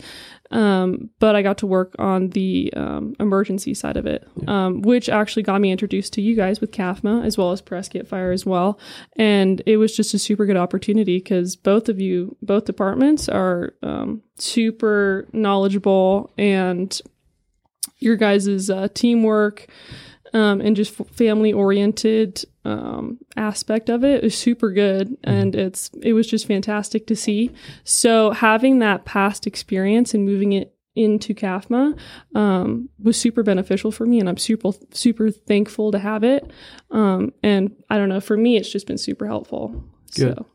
Um, 0.51 1.11
but 1.19 1.37
I 1.37 1.43
got 1.43 1.59
to 1.59 1.67
work 1.67 1.95
on 1.99 2.31
the 2.31 2.73
um, 2.75 3.15
emergency 3.21 3.75
side 3.75 3.97
of 3.97 4.07
it, 4.07 4.27
um, 4.47 4.81
which 4.81 5.09
actually 5.09 5.43
got 5.43 5.61
me 5.61 5.71
introduced 5.71 6.15
to 6.15 6.23
you 6.23 6.35
guys 6.35 6.61
with 6.61 6.71
CAFMA 6.71 7.25
as 7.25 7.37
well 7.37 7.53
as 7.53 7.61
Prescott 7.61 8.07
Fire 8.07 8.33
as 8.33 8.47
well. 8.47 8.79
And 9.17 9.61
it 9.67 9.77
was 9.77 9.95
just 9.95 10.15
a 10.15 10.19
super 10.19 10.47
good 10.47 10.57
opportunity 10.57 11.19
because 11.19 11.55
both 11.55 11.89
of 11.89 12.01
you, 12.01 12.35
both 12.41 12.65
departments 12.65 13.29
are 13.29 13.75
um, 13.83 14.23
super 14.37 15.29
knowledgeable 15.33 16.33
and 16.39 16.99
your 17.99 18.17
guys' 18.17 18.71
uh, 18.71 18.89
teamwork 18.95 19.67
um, 20.33 20.61
and 20.61 20.77
just 20.77 20.95
family 20.95 21.53
oriented 21.53 22.45
um, 22.65 23.19
aspect 23.37 23.89
of 23.89 24.05
it 24.05 24.25
is 24.25 24.37
super 24.37 24.71
good. 24.73 25.17
And 25.25 25.55
it's 25.55 25.91
it 26.03 26.13
was 26.13 26.27
just 26.27 26.47
fantastic 26.47 27.07
to 27.07 27.17
see. 27.17 27.51
So 27.85 28.31
having 28.31 28.79
that 28.81 29.05
past 29.05 29.47
experience 29.47 30.15
and 30.15 30.25
moving 30.25 30.53
it 30.53 30.75
into 30.95 31.33
CAFMA 31.33 31.97
um, 32.35 32.89
was 32.99 33.17
super 33.17 33.43
beneficial 33.43 33.93
for 33.93 34.05
me. 34.05 34.19
And 34.21 34.29
I'm 34.29 34.37
super 34.37 34.73
super 34.93 35.31
thankful 35.31 35.93
to 35.93 35.99
have 35.99 36.25
it. 36.25 36.51
Um, 36.91 37.33
and 37.43 37.75
I 37.89 37.97
don't 37.97 38.09
know 38.09 38.21
for 38.21 38.37
me 38.37 38.57
it's 38.57 38.71
just 38.71 38.87
been 38.87 38.99
super 38.99 39.27
helpful. 39.27 39.85
Good. 40.15 40.37
so 40.37 40.47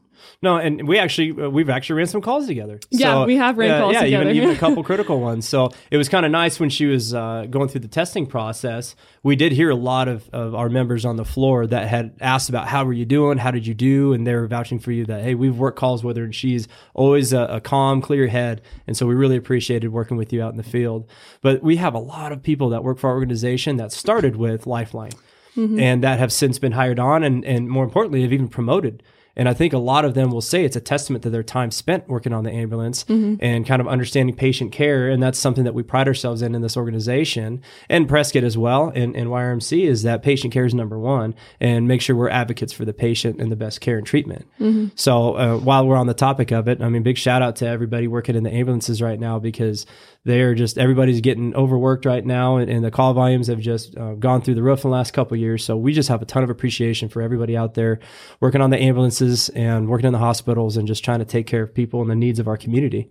No, 0.42 0.58
and 0.58 0.88
we 0.88 1.00
actually 1.00 1.32
uh, 1.32 1.50
we've 1.50 1.70
actually 1.70 1.98
ran 1.98 2.08
some 2.08 2.22
calls 2.22 2.48
together. 2.48 2.80
Yeah, 2.90 3.26
we 3.26 3.38
have 3.38 3.58
ran 3.58 3.72
uh, 3.72 3.80
calls 3.80 3.94
yeah, 3.94 4.04
together. 4.04 4.30
even 4.30 4.36
even 4.36 4.56
a 4.56 4.60
couple 4.60 4.84
critical 4.84 5.20
ones. 5.20 5.48
So 5.48 5.72
it 5.92 5.98
was 5.98 6.10
kind 6.10 6.26
of 6.26 6.32
nice 6.32 6.60
when 6.60 6.70
she 6.70 6.86
was 6.86 7.14
uh, 7.14 7.48
going 7.50 7.70
through 7.70 7.82
the 7.82 7.88
testing 7.88 8.26
process. 8.26 8.96
We 9.24 9.36
did 9.36 9.52
hear 9.52 9.70
a 9.70 9.76
lot 9.76 10.08
of, 10.08 10.30
of 10.32 10.54
our 10.56 10.70
members 10.70 11.06
on 11.06 11.16
the 11.16 11.26
floor 11.26 11.66
that 11.68 11.88
had 11.88 12.16
asked 12.20 12.50
about 12.50 12.68
how 12.68 12.86
were 12.86 12.94
you 12.94 13.06
doing, 13.06 13.38
how 13.38 13.52
did 13.52 13.66
you 13.66 13.74
do, 13.74 14.14
and 14.14 14.28
they 14.28 14.36
were 14.36 14.48
vouching 14.48 14.80
for 14.80 14.92
you 14.92 15.06
that 15.06 15.24
hey, 15.24 15.36
we've 15.36 15.58
worked 15.58 15.78
calls 15.78 16.04
with 16.04 16.18
her, 16.18 16.24
and 16.24 16.36
she's 16.36 16.68
always 16.94 17.34
a, 17.34 17.44
a 17.46 17.62
calm, 17.62 18.02
clear 18.02 18.28
head, 18.28 18.62
and 18.88 18.98
so 18.98 19.06
we 19.06 19.16
really 19.16 19.38
appreciated 19.38 19.90
working 19.90 20.18
with 20.18 20.34
you 20.34 20.44
out 20.44 20.52
in 20.52 20.58
the 20.58 20.64
field. 20.64 21.08
But 21.42 21.64
we 21.64 21.78
have 21.78 21.94
a 21.94 22.00
lot 22.00 22.32
of 22.32 22.44
people 22.44 22.70
that 22.70 22.84
work 22.84 23.00
for 23.00 23.10
our 23.10 23.16
organization 23.16 23.78
that 23.78 23.92
started 23.92 24.36
with 24.36 24.68
Lifeline 24.68 25.12
and 25.56 26.04
that 26.04 26.20
have 26.20 26.34
since 26.34 26.58
been 26.58 26.72
hired 26.72 27.00
on 27.00 27.24
and, 27.24 27.46
and 27.46 27.70
more 27.70 27.84
importantly 27.84 28.24
have 28.24 28.34
even 28.34 28.48
promoted 28.48 29.04
and 29.36 29.50
i 29.50 29.54
think 29.54 29.74
a 29.74 29.78
lot 29.78 30.06
of 30.06 30.14
them 30.14 30.32
will 30.32 30.42
say 30.42 30.64
it's 30.64 30.76
a 30.76 30.82
testament 30.82 31.24
to 31.24 31.30
their 31.30 31.44
time 31.44 31.72
spent 31.72 32.08
working 32.08 32.34
on 32.34 32.44
the 32.44 32.52
ambulance 32.52 33.06
and 33.42 33.66
kind 33.66 33.82
of 33.82 33.88
understanding 33.88 34.36
patient 34.36 34.72
care. 34.72 35.10
And 35.10 35.22
that's 35.22 35.40
something 35.40 35.64
that 35.64 35.74
we 35.74 35.84
pride 35.84 36.08
ourselves 36.08 36.42
in 36.42 36.56
in 36.56 36.62
this 36.62 36.78
organization 36.78 37.62
and 37.90 38.08
prescott 38.08 38.44
as 38.44 38.58
well 38.58 38.92
and, 38.94 39.16
and 39.16 39.28
yrmc 39.30 39.88
is 39.88 40.04
that 40.04 40.24
patient 40.24 40.54
care 40.54 40.66
is 40.66 40.74
number 40.74 41.00
one 41.00 41.36
and 41.60 41.88
make 41.88 42.02
sure 42.02 42.16
we're 42.16 42.30
advocates 42.30 42.74
for 42.74 42.86
the 42.86 42.94
patient 42.94 43.40
and 43.40 43.52
the 43.52 43.56
best 43.56 43.82
care 43.82 43.98
and 43.98 44.06
treatment. 44.08 44.48
So 44.96 45.36
uh, 45.36 45.58
while 45.58 45.88
we're 45.88 45.98
on 45.98 46.08
the 46.08 46.14
topic 46.14 46.52
of 46.52 46.68
it 46.68 46.82
i 46.82 46.90
mean 46.90 47.04
big 47.04 47.18
shout 47.18 47.42
out 47.42 47.56
to 47.58 47.68
everybody 47.68 48.08
working 48.08 48.36
in 48.36 48.44
the 48.44 48.54
ambulances 48.54 49.02
right 49.02 49.20
now 49.20 49.40
because 49.40 49.86
they're 50.26 50.56
just 50.56 50.78
everybody's 50.78 51.22
getting 51.22 51.54
overworked 51.56 52.06
right 52.06 52.26
now 52.26 52.58
and, 52.58 52.70
and 52.70 52.84
the 52.84 52.92
call 52.92 53.14
volumes 53.14 53.48
have 53.48 53.60
just 53.60 53.98
uh, 53.98 54.14
gone 54.14 54.42
through 54.42 54.56
the 54.56 54.64
roof 54.64 54.84
in 54.84 54.90
the 54.90 54.96
last 54.96 55.12
couple 55.12 55.36
years. 55.36 55.64
So 55.64 55.76
we 55.76 55.94
just 55.94 56.10
have 56.10 56.22
a 56.22 56.26
ton 56.26 56.44
of 56.44 56.50
appreciation 56.50 57.10
for 57.10 57.22
everybody 57.22 57.58
out 57.58 57.74
there 57.74 58.00
working 58.40 58.62
on 58.62 58.70
the 58.70 58.80
ambulances 58.80 59.50
and 59.50 59.90
working 59.90 60.08
in 60.08 60.14
the 60.14 60.20
hospitals 60.20 60.78
and 60.78 60.88
just 60.88 61.04
trying 61.04 61.20
to 61.20 61.26
take 61.26 61.46
care 61.46 61.64
of 61.64 61.74
people 61.74 62.02
and 62.02 62.10
the 62.10 62.16
needs 62.16 62.40
of 62.40 62.48
our 62.48 62.58
community. 62.58 63.10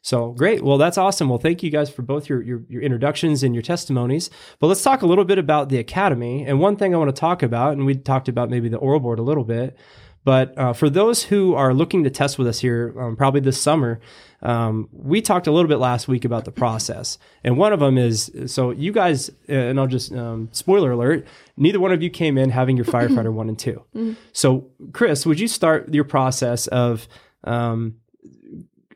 So 0.00 0.32
great. 0.32 0.62
Well 0.62 0.78
that's 0.78 0.98
awesome. 0.98 1.28
Well 1.28 1.38
thank 1.38 1.62
you 1.62 1.70
guys 1.70 1.90
for 1.90 2.02
both 2.02 2.28
your, 2.28 2.40
your 2.42 2.62
your 2.68 2.82
introductions 2.82 3.42
and 3.42 3.54
your 3.54 3.62
testimonies. 3.62 4.30
But 4.60 4.68
let's 4.68 4.82
talk 4.82 5.02
a 5.02 5.06
little 5.06 5.24
bit 5.24 5.38
about 5.38 5.70
the 5.70 5.78
academy. 5.78 6.44
And 6.44 6.60
one 6.60 6.76
thing 6.76 6.94
i 6.94 6.98
want 6.98 7.14
to 7.14 7.18
talk 7.18 7.42
about 7.42 7.72
and 7.72 7.84
we 7.84 7.96
talked 7.96 8.28
about 8.28 8.50
maybe 8.50 8.68
the 8.68 8.76
oral 8.76 9.00
board 9.00 9.18
a 9.18 9.22
little 9.22 9.44
bit 9.44 9.76
but 10.24 10.56
uh, 10.58 10.72
for 10.72 10.88
those 10.88 11.24
who 11.24 11.54
are 11.54 11.74
looking 11.74 12.04
to 12.04 12.10
test 12.10 12.38
with 12.38 12.48
us 12.48 12.60
here, 12.60 12.94
um, 12.98 13.16
probably 13.16 13.40
this 13.40 13.60
summer, 13.60 14.00
um, 14.42 14.88
we 14.92 15.20
talked 15.20 15.46
a 15.46 15.52
little 15.52 15.68
bit 15.68 15.76
last 15.78 16.08
week 16.08 16.24
about 16.24 16.44
the 16.44 16.52
process. 16.52 17.18
And 17.42 17.56
one 17.58 17.72
of 17.72 17.80
them 17.80 17.98
is 17.98 18.30
so 18.46 18.70
you 18.70 18.92
guys, 18.92 19.30
uh, 19.48 19.52
and 19.52 19.78
I'll 19.78 19.86
just, 19.86 20.12
um, 20.12 20.48
spoiler 20.52 20.92
alert, 20.92 21.26
neither 21.56 21.78
one 21.78 21.92
of 21.92 22.02
you 22.02 22.10
came 22.10 22.38
in 22.38 22.50
having 22.50 22.76
your 22.76 22.86
firefighter 22.86 23.32
one 23.32 23.48
and 23.48 23.58
2 23.58 24.16
So, 24.32 24.70
Chris, 24.92 25.26
would 25.26 25.40
you 25.40 25.48
start 25.48 25.92
your 25.92 26.04
process 26.04 26.66
of, 26.68 27.06
um, 27.44 27.96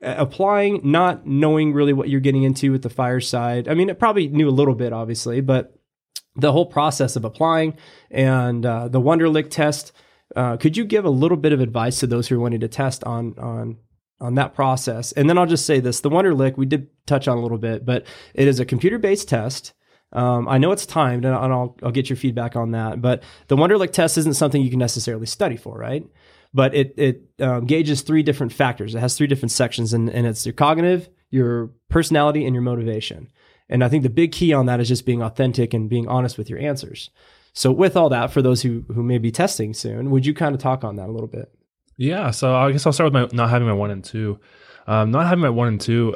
applying, 0.00 0.80
not 0.84 1.26
knowing 1.26 1.72
really 1.72 1.92
what 1.92 2.08
you're 2.08 2.20
getting 2.20 2.44
into 2.44 2.72
with 2.72 2.82
the 2.82 2.90
fireside. 2.90 3.68
I 3.68 3.74
mean, 3.74 3.90
it 3.90 3.98
probably 3.98 4.28
knew 4.28 4.48
a 4.48 4.50
little 4.50 4.76
bit, 4.76 4.92
obviously, 4.92 5.40
but 5.40 5.74
the 6.36 6.52
whole 6.52 6.66
process 6.66 7.16
of 7.16 7.24
applying 7.24 7.76
and 8.10 8.64
uh, 8.64 8.88
the 8.88 9.00
Wonderlic 9.00 9.50
test. 9.50 9.92
Uh, 10.36 10.56
could 10.56 10.76
you 10.76 10.84
give 10.84 11.04
a 11.04 11.10
little 11.10 11.36
bit 11.36 11.52
of 11.52 11.60
advice 11.60 12.00
to 12.00 12.06
those 12.06 12.28
who 12.28 12.36
are 12.36 12.40
wanting 12.40 12.60
to 12.60 12.68
test 12.68 13.04
on 13.04 13.34
on 13.38 13.78
on 14.20 14.34
that 14.34 14.54
process? 14.54 15.12
And 15.12 15.28
then 15.28 15.38
I'll 15.38 15.46
just 15.46 15.66
say 15.66 15.80
this: 15.80 16.00
the 16.00 16.10
Wonderlic 16.10 16.56
we 16.56 16.66
did 16.66 16.88
touch 17.06 17.28
on 17.28 17.38
a 17.38 17.40
little 17.40 17.58
bit, 17.58 17.84
but 17.84 18.06
it 18.34 18.48
is 18.48 18.60
a 18.60 18.64
computer 18.64 18.98
based 18.98 19.28
test. 19.28 19.72
Um, 20.12 20.48
I 20.48 20.56
know 20.58 20.72
it's 20.72 20.86
timed, 20.86 21.26
and 21.26 21.34
I'll, 21.34 21.76
I'll 21.82 21.90
get 21.90 22.08
your 22.08 22.16
feedback 22.16 22.56
on 22.56 22.70
that. 22.70 23.02
But 23.02 23.22
the 23.48 23.56
Wonderlic 23.56 23.92
test 23.92 24.16
isn't 24.16 24.34
something 24.34 24.62
you 24.62 24.70
can 24.70 24.78
necessarily 24.78 25.26
study 25.26 25.56
for, 25.56 25.76
right? 25.76 26.06
But 26.54 26.74
it 26.74 26.94
it 26.96 27.22
um, 27.40 27.66
gauges 27.66 28.00
three 28.00 28.22
different 28.22 28.52
factors. 28.52 28.94
It 28.94 29.00
has 29.00 29.16
three 29.16 29.26
different 29.26 29.52
sections, 29.52 29.92
and, 29.92 30.08
and 30.08 30.26
it's 30.26 30.46
your 30.46 30.54
cognitive, 30.54 31.08
your 31.30 31.70
personality, 31.90 32.46
and 32.46 32.54
your 32.54 32.62
motivation. 32.62 33.30
And 33.68 33.84
I 33.84 33.88
think 33.90 34.02
the 34.02 34.08
big 34.08 34.32
key 34.32 34.54
on 34.54 34.66
that 34.66 34.80
is 34.80 34.88
just 34.88 35.04
being 35.04 35.22
authentic 35.22 35.74
and 35.74 35.90
being 35.90 36.08
honest 36.08 36.38
with 36.38 36.48
your 36.48 36.58
answers. 36.58 37.10
So, 37.58 37.72
with 37.72 37.96
all 37.96 38.08
that, 38.10 38.30
for 38.30 38.40
those 38.40 38.62
who 38.62 38.84
who 38.94 39.02
may 39.02 39.18
be 39.18 39.32
testing 39.32 39.74
soon, 39.74 40.12
would 40.12 40.24
you 40.24 40.32
kind 40.32 40.54
of 40.54 40.60
talk 40.60 40.84
on 40.84 40.94
that 40.94 41.08
a 41.08 41.10
little 41.10 41.26
bit? 41.26 41.52
Yeah, 41.96 42.30
so 42.30 42.54
I 42.54 42.70
guess 42.70 42.86
I'll 42.86 42.92
start 42.92 43.12
with 43.12 43.32
my 43.32 43.36
not 43.36 43.50
having 43.50 43.66
my 43.66 43.74
one 43.74 43.90
and 43.90 44.04
two. 44.04 44.38
Um, 44.86 45.10
not 45.10 45.26
having 45.26 45.40
my 45.40 45.50
one 45.50 45.66
and 45.66 45.80
two. 45.80 46.14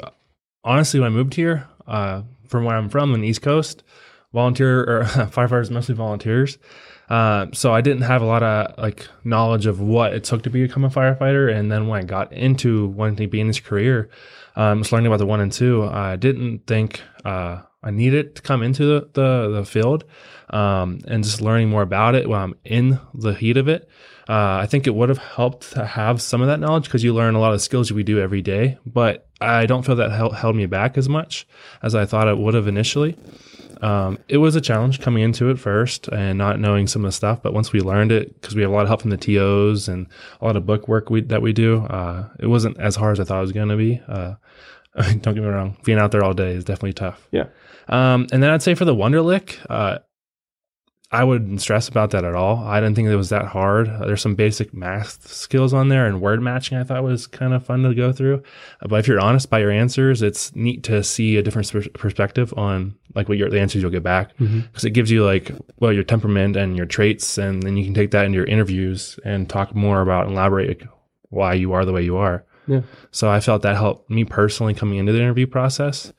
Honestly, 0.63 1.01
when 1.01 1.07
I 1.07 1.09
moved 1.09 1.33
here, 1.33 1.67
uh, 1.85 2.21
from 2.47 2.63
where 2.63 2.77
I'm 2.77 2.87
from, 2.87 3.11
on 3.11 3.19
the 3.19 3.27
East 3.27 3.41
Coast, 3.41 3.83
volunteer 4.31 4.83
or 4.85 5.03
firefighters 5.33 5.69
mostly 5.69 5.95
volunteers. 5.95 6.57
Uh, 7.09 7.47
so 7.53 7.73
I 7.73 7.81
didn't 7.81 8.03
have 8.03 8.21
a 8.21 8.25
lot 8.25 8.43
of 8.43 8.77
like 8.77 9.07
knowledge 9.23 9.65
of 9.65 9.79
what 9.79 10.13
it 10.13 10.23
took 10.23 10.43
to 10.43 10.49
become 10.49 10.85
a 10.85 10.89
firefighter. 10.89 11.53
And 11.53 11.71
then 11.71 11.87
when 11.87 12.01
I 12.01 12.03
got 12.05 12.31
into 12.31 12.87
wanting 12.87 13.17
to 13.17 13.27
be 13.27 13.41
in 13.41 13.47
this 13.47 13.59
career, 13.59 14.09
um, 14.55 14.81
just 14.81 14.91
learning 14.91 15.07
about 15.07 15.19
the 15.19 15.25
one 15.25 15.41
and 15.41 15.51
two, 15.51 15.83
I 15.83 16.15
didn't 16.15 16.65
think 16.65 17.01
uh, 17.25 17.61
I 17.83 17.91
needed 17.91 18.35
to 18.37 18.41
come 18.41 18.63
into 18.63 18.85
the 18.85 19.09
the, 19.13 19.49
the 19.49 19.65
field. 19.65 20.05
Um, 20.49 20.99
and 21.07 21.23
just 21.23 21.41
learning 21.41 21.69
more 21.69 21.81
about 21.81 22.13
it 22.13 22.29
while 22.29 22.43
I'm 22.43 22.53
in 22.63 22.99
the 23.15 23.33
heat 23.33 23.57
of 23.57 23.67
it. 23.67 23.89
Uh, 24.29 24.61
I 24.61 24.67
think 24.67 24.85
it 24.85 24.93
would 24.93 25.09
have 25.09 25.17
helped 25.17 25.73
to 25.73 25.83
have 25.83 26.21
some 26.21 26.41
of 26.41 26.47
that 26.47 26.59
knowledge 26.59 26.85
because 26.85 27.03
you 27.03 27.13
learn 27.13 27.33
a 27.33 27.39
lot 27.39 27.53
of 27.53 27.61
skills 27.61 27.91
we 27.91 28.03
do 28.03 28.19
every 28.19 28.41
day. 28.41 28.77
But 28.85 29.27
I 29.41 29.65
don't 29.65 29.83
feel 29.83 29.95
that 29.95 30.11
held, 30.11 30.35
held 30.35 30.55
me 30.55 30.67
back 30.67 30.97
as 30.97 31.09
much 31.09 31.47
as 31.81 31.95
I 31.95 32.05
thought 32.05 32.27
it 32.27 32.37
would 32.37 32.53
have 32.53 32.67
initially. 32.67 33.17
Um, 33.83 34.17
it 34.29 34.37
was 34.37 34.55
a 34.55 34.61
challenge 34.61 35.01
coming 35.01 35.23
into 35.23 35.49
it 35.49 35.59
first 35.59 36.07
and 36.07 36.37
not 36.37 36.57
knowing 36.57 36.87
some 36.87 37.03
of 37.03 37.09
the 37.09 37.11
stuff. 37.11 37.41
But 37.43 37.53
once 37.53 37.73
we 37.73 37.81
learned 37.81 38.13
it, 38.13 38.33
because 38.39 38.55
we 38.55 38.61
have 38.61 38.71
a 38.71 38.73
lot 38.73 38.83
of 38.83 38.87
help 38.87 39.01
from 39.01 39.09
the 39.09 39.17
TOs 39.17 39.89
and 39.89 40.07
a 40.39 40.45
lot 40.45 40.55
of 40.55 40.65
book 40.65 40.87
work 40.87 41.09
we, 41.09 41.21
that 41.21 41.41
we 41.41 41.51
do, 41.51 41.83
uh, 41.85 42.29
it 42.39 42.47
wasn't 42.47 42.79
as 42.79 42.95
hard 42.95 43.13
as 43.13 43.19
I 43.19 43.25
thought 43.25 43.39
it 43.39 43.41
was 43.41 43.51
going 43.51 43.69
to 43.69 43.75
be. 43.75 44.01
Uh, 44.07 44.35
don't 44.95 45.21
get 45.21 45.35
me 45.35 45.47
wrong, 45.47 45.75
being 45.83 45.99
out 45.99 46.11
there 46.11 46.23
all 46.23 46.33
day 46.33 46.51
is 46.51 46.63
definitely 46.63 46.93
tough. 46.93 47.27
Yeah. 47.31 47.47
Um, 47.89 48.27
and 48.31 48.41
then 48.41 48.51
I'd 48.51 48.63
say 48.63 48.73
for 48.73 48.85
the 48.85 48.95
Wonderlic, 48.95 49.57
uh, 49.69 49.99
I 51.13 51.23
wouldn't 51.23 51.61
stress 51.61 51.87
about 51.87 52.09
that 52.11 52.25
at 52.25 52.33
all. 52.33 52.57
I 52.57 52.79
didn't 52.79 52.95
think 52.95 53.07
it 53.07 53.15
was 53.15 53.29
that 53.29 53.45
hard. 53.45 53.87
There's 53.87 54.21
some 54.21 54.33
basic 54.33 54.73
math 54.73 55.27
skills 55.27 55.71
on 55.71 55.89
there 55.89 56.07
and 56.07 56.19
word 56.19 56.41
matching 56.41 56.75
I 56.75 56.83
thought 56.83 57.03
was 57.03 57.27
kind 57.27 57.53
of 57.53 57.63
fun 57.63 57.83
to 57.83 57.93
go 57.93 58.11
through. 58.11 58.41
But 58.81 58.99
if 58.99 59.07
you're 59.07 59.19
honest 59.19 59.47
by 59.51 59.59
your 59.59 59.69
answers, 59.69 60.23
it's 60.23 60.55
neat 60.55 60.81
to 60.85 61.03
see 61.03 61.37
a 61.37 61.43
different 61.43 61.93
perspective 61.93 62.51
on 62.57 62.95
like 63.15 63.29
what 63.29 63.37
your 63.37 63.49
the 63.49 63.59
answers 63.59 63.81
you'll 63.81 63.91
get 63.91 64.03
back 64.03 64.29
because 64.37 64.51
mm-hmm. 64.51 64.87
it 64.87 64.93
gives 64.93 65.11
you 65.11 65.23
like 65.23 65.51
well 65.79 65.93
your 65.93 66.03
temperament 66.03 66.55
and 66.55 66.75
your 66.75 66.85
traits 66.85 67.37
and 67.37 67.63
then 67.63 67.77
you 67.77 67.85
can 67.85 67.93
take 67.93 68.11
that 68.11 68.25
into 68.25 68.37
your 68.37 68.45
interviews 68.45 69.19
and 69.23 69.49
talk 69.49 69.75
more 69.75 70.01
about 70.01 70.27
elaborate 70.27 70.81
why 71.29 71.53
you 71.53 71.73
are 71.73 71.85
the 71.85 71.91
way 71.91 72.01
you 72.01 72.15
are. 72.17 72.45
Yeah. 72.67 72.81
So 73.11 73.29
I 73.29 73.39
felt 73.39 73.63
that 73.63 73.75
helped 73.75 74.09
me 74.09 74.23
personally 74.23 74.73
coming 74.73 74.97
into 74.97 75.11
the 75.11 75.19
interview 75.19 75.47
process. 75.47 76.13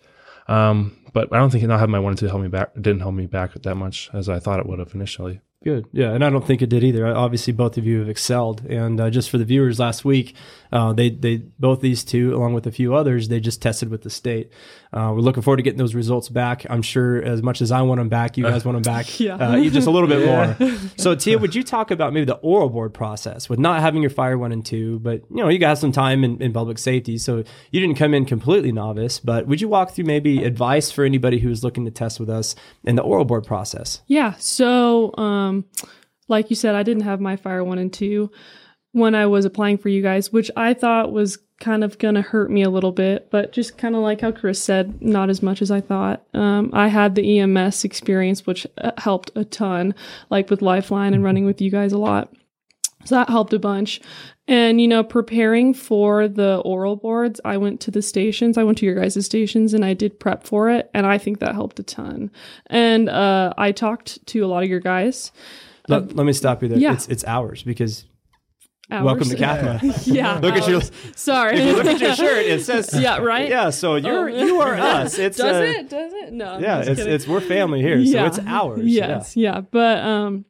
Um, 0.48 0.96
but 1.12 1.32
I 1.32 1.38
don't 1.38 1.50
think 1.50 1.64
not 1.64 1.80
having 1.80 1.92
my 1.92 2.00
one 2.00 2.16
two 2.16 2.26
help 2.26 2.42
me 2.42 2.48
back 2.48 2.74
didn't 2.74 3.00
hold 3.00 3.14
me 3.14 3.26
back 3.26 3.54
that 3.54 3.74
much 3.76 4.10
as 4.12 4.28
I 4.28 4.40
thought 4.40 4.60
it 4.60 4.66
would 4.66 4.80
have 4.80 4.94
initially. 4.94 5.40
Good. 5.64 5.86
Yeah. 5.92 6.12
And 6.12 6.22
I 6.22 6.28
don't 6.28 6.46
think 6.46 6.60
it 6.60 6.68
did 6.68 6.84
either. 6.84 7.06
Obviously, 7.06 7.54
both 7.54 7.78
of 7.78 7.86
you 7.86 8.00
have 8.00 8.08
excelled. 8.10 8.66
And 8.66 9.00
uh, 9.00 9.08
just 9.08 9.30
for 9.30 9.38
the 9.38 9.46
viewers 9.46 9.80
last 9.80 10.04
week, 10.04 10.36
uh, 10.70 10.92
they, 10.92 11.08
they, 11.08 11.36
both 11.58 11.80
these 11.80 12.04
two, 12.04 12.34
along 12.34 12.52
with 12.52 12.66
a 12.66 12.70
few 12.70 12.94
others, 12.94 13.28
they 13.28 13.40
just 13.40 13.62
tested 13.62 13.88
with 13.88 14.02
the 14.02 14.10
state. 14.10 14.52
Uh, 14.92 15.12
we're 15.14 15.20
looking 15.22 15.42
forward 15.42 15.56
to 15.56 15.62
getting 15.62 15.78
those 15.78 15.94
results 15.94 16.28
back. 16.28 16.66
I'm 16.68 16.82
sure 16.82 17.22
as 17.22 17.42
much 17.42 17.62
as 17.62 17.72
I 17.72 17.80
want 17.82 17.98
them 17.98 18.10
back, 18.10 18.36
you 18.36 18.44
guys 18.44 18.64
want 18.64 18.76
them 18.76 18.82
back. 18.94 19.18
yeah. 19.18 19.36
Uh, 19.36 19.62
just 19.70 19.86
a 19.86 19.90
little 19.90 20.08
bit 20.08 20.20
yeah. 20.26 20.54
more. 20.58 20.76
So, 20.98 21.14
Tia, 21.14 21.38
would 21.38 21.54
you 21.54 21.62
talk 21.62 21.90
about 21.90 22.12
maybe 22.12 22.26
the 22.26 22.34
oral 22.36 22.68
board 22.68 22.92
process 22.92 23.48
with 23.48 23.58
not 23.58 23.80
having 23.80 24.02
your 24.02 24.10
fire 24.10 24.36
one 24.36 24.52
and 24.52 24.66
two, 24.66 24.98
but 24.98 25.22
you 25.30 25.36
know, 25.36 25.48
you 25.48 25.58
got 25.58 25.78
some 25.78 25.92
time 25.92 26.24
in, 26.24 26.42
in 26.42 26.52
public 26.52 26.78
safety. 26.78 27.16
So 27.16 27.42
you 27.70 27.80
didn't 27.80 27.96
come 27.96 28.12
in 28.12 28.26
completely 28.26 28.70
novice, 28.70 29.18
but 29.18 29.46
would 29.46 29.62
you 29.62 29.68
walk 29.68 29.92
through 29.92 30.04
maybe 30.04 30.44
advice 30.44 30.90
for 30.90 31.04
anybody 31.04 31.38
who's 31.38 31.64
looking 31.64 31.86
to 31.86 31.90
test 31.90 32.20
with 32.20 32.28
us 32.28 32.54
in 32.84 32.96
the 32.96 33.02
oral 33.02 33.24
board 33.24 33.44
process? 33.46 34.02
Yeah. 34.06 34.34
So, 34.38 35.16
um, 35.16 35.53
like 36.28 36.50
you 36.50 36.56
said, 36.56 36.74
I 36.74 36.82
didn't 36.82 37.04
have 37.04 37.20
my 37.20 37.36
fire 37.36 37.62
one 37.62 37.78
and 37.78 37.92
two 37.92 38.30
when 38.92 39.14
I 39.14 39.26
was 39.26 39.44
applying 39.44 39.78
for 39.78 39.88
you 39.88 40.02
guys, 40.02 40.32
which 40.32 40.50
I 40.56 40.72
thought 40.72 41.12
was 41.12 41.38
kind 41.60 41.84
of 41.84 41.98
gonna 41.98 42.22
hurt 42.22 42.50
me 42.50 42.62
a 42.62 42.70
little 42.70 42.92
bit, 42.92 43.28
but 43.30 43.52
just 43.52 43.78
kind 43.78 43.94
of 43.94 44.02
like 44.02 44.20
how 44.20 44.32
Chris 44.32 44.62
said, 44.62 45.00
not 45.02 45.30
as 45.30 45.42
much 45.42 45.62
as 45.62 45.70
I 45.70 45.80
thought. 45.80 46.24
Um, 46.34 46.70
I 46.72 46.88
had 46.88 47.14
the 47.14 47.40
EMS 47.40 47.84
experience, 47.84 48.46
which 48.46 48.66
uh, 48.78 48.92
helped 48.98 49.30
a 49.34 49.44
ton, 49.44 49.94
like 50.30 50.50
with 50.50 50.62
Lifeline 50.62 51.14
and 51.14 51.24
running 51.24 51.44
with 51.44 51.60
you 51.60 51.70
guys 51.70 51.92
a 51.92 51.98
lot. 51.98 52.32
So 53.04 53.14
that 53.16 53.28
helped 53.28 53.52
a 53.52 53.58
bunch. 53.58 54.00
And, 54.46 54.78
you 54.80 54.86
know, 54.88 55.02
preparing 55.02 55.72
for 55.72 56.28
the 56.28 56.56
oral 56.64 56.96
boards, 56.96 57.40
I 57.44 57.56
went 57.56 57.80
to 57.82 57.90
the 57.90 58.02
stations. 58.02 58.58
I 58.58 58.62
went 58.64 58.76
to 58.78 58.86
your 58.86 58.94
guys' 58.94 59.24
stations 59.24 59.72
and 59.72 59.84
I 59.84 59.94
did 59.94 60.20
prep 60.20 60.44
for 60.44 60.68
it. 60.68 60.90
And 60.92 61.06
I 61.06 61.16
think 61.18 61.38
that 61.40 61.54
helped 61.54 61.78
a 61.78 61.82
ton. 61.82 62.30
And 62.66 63.08
uh, 63.08 63.54
I 63.56 63.72
talked 63.72 64.24
to 64.26 64.40
a 64.40 64.46
lot 64.46 64.62
of 64.62 64.68
your 64.68 64.80
guys. 64.80 65.32
Let, 65.88 66.02
um, 66.02 66.08
let 66.10 66.26
me 66.26 66.32
stop 66.34 66.62
you 66.62 66.68
there. 66.68 66.78
Yeah. 66.78 66.92
It's, 66.92 67.08
it's 67.08 67.24
ours 67.24 67.62
because 67.62 68.04
Hours. 68.90 69.04
welcome 69.04 69.28
to 69.30 69.36
CAFMA. 69.36 70.02
yeah. 70.14 70.38
look 70.40 70.54
at 70.56 70.68
your 70.68 70.82
sorry. 71.16 71.56
If 71.58 71.66
you 71.66 71.76
look 71.76 71.86
at 71.86 72.00
your 72.00 72.14
shirt, 72.14 72.44
it 72.44 72.62
says 72.64 72.90
Yeah, 73.00 73.18
right? 73.18 73.48
Yeah, 73.48 73.70
so 73.70 73.96
you're 73.96 74.28
Oh. 74.28 74.44
you 74.44 74.60
are 74.60 74.74
us. 74.74 75.18
It's 75.18 75.38
Does 75.38 75.56
uh, 75.56 75.78
it? 75.80 75.88
Does 75.88 76.12
it? 76.12 76.34
No. 76.34 76.46
I'm 76.56 76.62
Yeah, 76.62 76.78
just 76.80 76.90
it's 76.90 77.00
kidding. 77.00 77.14
it's 77.14 77.26
we're 77.26 77.40
family 77.40 77.80
here, 77.80 78.04
so 78.04 78.26
it's 78.26 78.38
ours. 78.46 78.84
Yes, 78.84 79.38
yeah. 79.38 79.62
But 79.62 80.00
um 80.04 80.44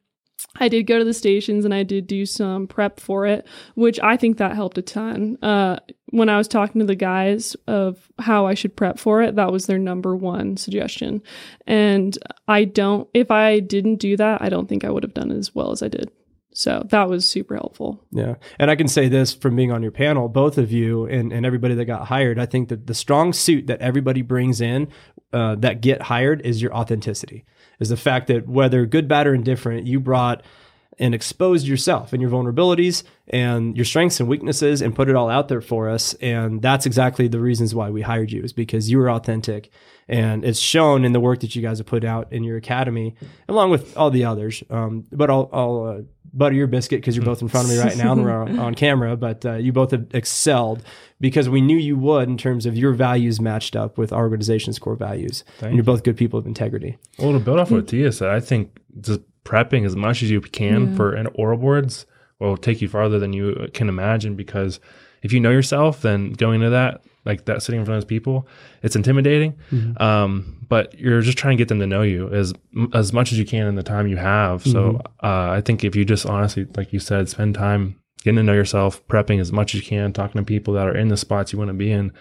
I 0.57 0.69
did 0.69 0.83
go 0.83 0.97
to 0.97 1.05
the 1.05 1.13
stations 1.13 1.65
and 1.65 1.73
I 1.73 1.83
did 1.83 2.07
do 2.07 2.25
some 2.25 2.67
prep 2.67 2.99
for 2.99 3.25
it, 3.25 3.45
which 3.75 3.99
I 4.01 4.17
think 4.17 4.37
that 4.37 4.55
helped 4.55 4.77
a 4.77 4.81
ton. 4.81 5.37
Uh, 5.41 5.77
when 6.11 6.29
I 6.29 6.37
was 6.37 6.47
talking 6.47 6.79
to 6.79 6.87
the 6.87 6.95
guys 6.95 7.55
of 7.67 8.09
how 8.19 8.45
I 8.45 8.53
should 8.53 8.75
prep 8.75 8.99
for 8.99 9.21
it, 9.21 9.35
that 9.35 9.51
was 9.51 9.65
their 9.65 9.79
number 9.79 10.15
one 10.15 10.55
suggestion. 10.55 11.21
And 11.67 12.17
I 12.47 12.63
don't, 12.65 13.09
if 13.13 13.31
I 13.31 13.59
didn't 13.59 13.97
do 13.97 14.15
that, 14.17 14.41
I 14.41 14.49
don't 14.49 14.69
think 14.69 14.85
I 14.85 14.89
would 14.89 15.03
have 15.03 15.13
done 15.13 15.31
as 15.31 15.53
well 15.53 15.71
as 15.71 15.83
I 15.83 15.89
did. 15.89 16.09
So 16.53 16.87
that 16.89 17.09
was 17.09 17.27
super 17.27 17.55
helpful. 17.55 18.01
Yeah. 18.11 18.35
And 18.57 18.71
I 18.71 18.77
can 18.77 18.87
say 18.87 19.09
this 19.09 19.33
from 19.33 19.57
being 19.57 19.73
on 19.73 19.83
your 19.83 19.91
panel, 19.91 20.29
both 20.29 20.57
of 20.57 20.71
you 20.71 21.05
and, 21.05 21.33
and 21.33 21.45
everybody 21.45 21.75
that 21.75 21.83
got 21.83 22.07
hired, 22.07 22.39
I 22.39 22.45
think 22.45 22.69
that 22.69 22.87
the 22.87 22.93
strong 22.93 23.33
suit 23.33 23.67
that 23.67 23.81
everybody 23.81 24.21
brings 24.21 24.61
in 24.61 24.87
uh, 25.33 25.55
that 25.55 25.81
get 25.81 26.03
hired 26.03 26.41
is 26.45 26.61
your 26.61 26.73
authenticity, 26.73 27.43
is 27.79 27.89
the 27.89 27.97
fact 27.97 28.27
that 28.27 28.47
whether 28.47 28.85
good, 28.85 29.07
bad, 29.07 29.27
or 29.27 29.33
indifferent, 29.33 29.87
you 29.87 29.99
brought 29.99 30.43
and 30.97 31.13
exposed 31.13 31.67
yourself 31.67 32.13
and 32.13 32.21
your 32.21 32.31
vulnerabilities 32.31 33.03
and 33.27 33.75
your 33.75 33.85
strengths 33.85 34.19
and 34.19 34.29
weaknesses 34.29 34.81
and 34.81 34.95
put 34.95 35.09
it 35.09 35.15
all 35.15 35.29
out 35.29 35.47
there 35.47 35.61
for 35.61 35.89
us. 35.89 36.13
And 36.15 36.61
that's 36.61 36.85
exactly 36.85 37.27
the 37.27 37.39
reasons 37.39 37.75
why 37.75 37.89
we 37.89 38.01
hired 38.01 38.31
you 38.31 38.43
is 38.43 38.53
because 38.53 38.89
you 38.89 38.97
were 38.97 39.09
authentic 39.09 39.69
and 40.07 40.45
it's 40.45 40.59
shown 40.59 41.03
in 41.03 41.11
the 41.11 41.19
work 41.19 41.41
that 41.41 41.55
you 41.55 41.61
guys 41.61 41.79
have 41.79 41.87
put 41.87 42.05
out 42.05 42.31
in 42.31 42.43
your 42.43 42.57
academy 42.57 43.15
along 43.49 43.71
with 43.71 43.97
all 43.97 44.09
the 44.09 44.25
others. 44.25 44.63
Um, 44.69 45.05
but 45.11 45.29
I'll, 45.29 45.49
I'll 45.51 45.83
uh, 45.83 46.01
butter 46.35 46.53
your 46.55 46.67
biscuit 46.67 46.99
because 47.01 47.15
you're 47.15 47.25
both 47.25 47.41
in 47.41 47.47
front 47.47 47.67
of 47.67 47.73
me 47.73 47.79
right 47.79 47.95
now 47.97 48.11
and 48.11 48.23
we're 48.23 48.31
on, 48.31 48.59
on 48.59 48.75
camera, 48.85 49.15
but 49.15 49.45
uh, 49.45 49.53
you 49.53 49.71
both 49.71 49.91
have 49.91 50.05
excelled 50.13 50.83
because 51.21 51.47
we 51.47 51.61
knew 51.61 51.77
you 51.77 51.97
would 51.97 52.27
in 52.27 52.37
terms 52.37 52.65
of 52.65 52.75
your 52.77 52.91
values 52.93 53.39
matched 53.39 53.75
up 53.75 53.97
with 53.97 54.11
our 54.11 54.23
organization's 54.23 54.77
core 54.77 54.95
values. 54.95 55.43
Thank 55.59 55.69
and 55.69 55.75
you're 55.75 55.83
both 55.85 56.03
good 56.03 56.17
people 56.17 56.37
of 56.37 56.45
integrity. 56.45 56.97
Well, 57.17 57.31
to 57.33 57.39
build 57.39 57.59
off 57.59 57.71
what 57.71 57.87
Tia 57.87 58.11
said, 58.11 58.29
I 58.29 58.39
think 58.41 58.77
just 58.99 59.21
prepping 59.45 59.85
as 59.85 59.95
much 59.95 60.21
as 60.23 60.29
you 60.29 60.41
can 60.41 60.89
Yeah. 60.91 60.95
for 60.97 61.13
an 61.13 61.27
oral 61.35 61.57
boards 61.57 62.05
will 62.39 62.57
take 62.57 62.81
you 62.81 62.89
farther 62.89 63.17
than 63.17 63.31
you 63.31 63.69
can 63.73 63.87
imagine 63.87 64.35
because 64.35 64.79
if 65.21 65.31
you 65.31 65.39
know 65.39 65.51
yourself, 65.51 66.01
then 66.01 66.33
going 66.33 66.55
into 66.61 66.69
that, 66.71 67.01
like 67.25 67.45
that 67.45 67.63
sitting 67.63 67.79
in 67.79 67.85
front 67.85 67.97
of 67.97 68.03
those 68.03 68.07
people, 68.09 68.47
it's 68.83 68.95
intimidating. 68.95 69.57
Um, 69.97 70.65
but 70.67 70.97
you're 70.97 71.21
just 71.21 71.37
trying 71.37 71.57
to 71.57 71.61
get 71.61 71.67
them 71.67 71.79
to 71.79 71.87
know 71.87 72.01
you 72.01 72.29
as 72.33 72.53
as 72.93 73.13
much 73.13 73.31
as 73.31 73.39
you 73.39 73.45
can 73.45 73.67
in 73.67 73.75
the 73.75 73.83
time 73.83 74.07
you 74.07 74.17
have. 74.17 74.63
So 74.63 75.01
uh, 75.23 75.49
I 75.51 75.61
think 75.61 75.83
if 75.83 75.95
you 75.95 76.05
just 76.05 76.25
honestly, 76.25 76.67
like 76.75 76.93
you 76.93 76.99
said, 76.99 77.29
spend 77.29 77.55
time 77.55 77.99
getting 78.23 78.37
to 78.37 78.43
know 78.43 78.53
yourself, 78.53 79.05
prepping 79.07 79.39
as 79.39 79.51
much 79.51 79.75
as 79.75 79.81
you 79.81 79.87
can, 79.87 80.11
talking 80.11 80.39
to 80.41 80.45
people 80.45 80.73
that 80.73 80.87
are 80.87 80.97
in 80.97 81.09
the 81.09 81.17
spots 81.17 81.53
you 81.53 81.59
want 81.59 81.69
to 81.69 81.75
be 81.75 81.91
in, 81.91 82.11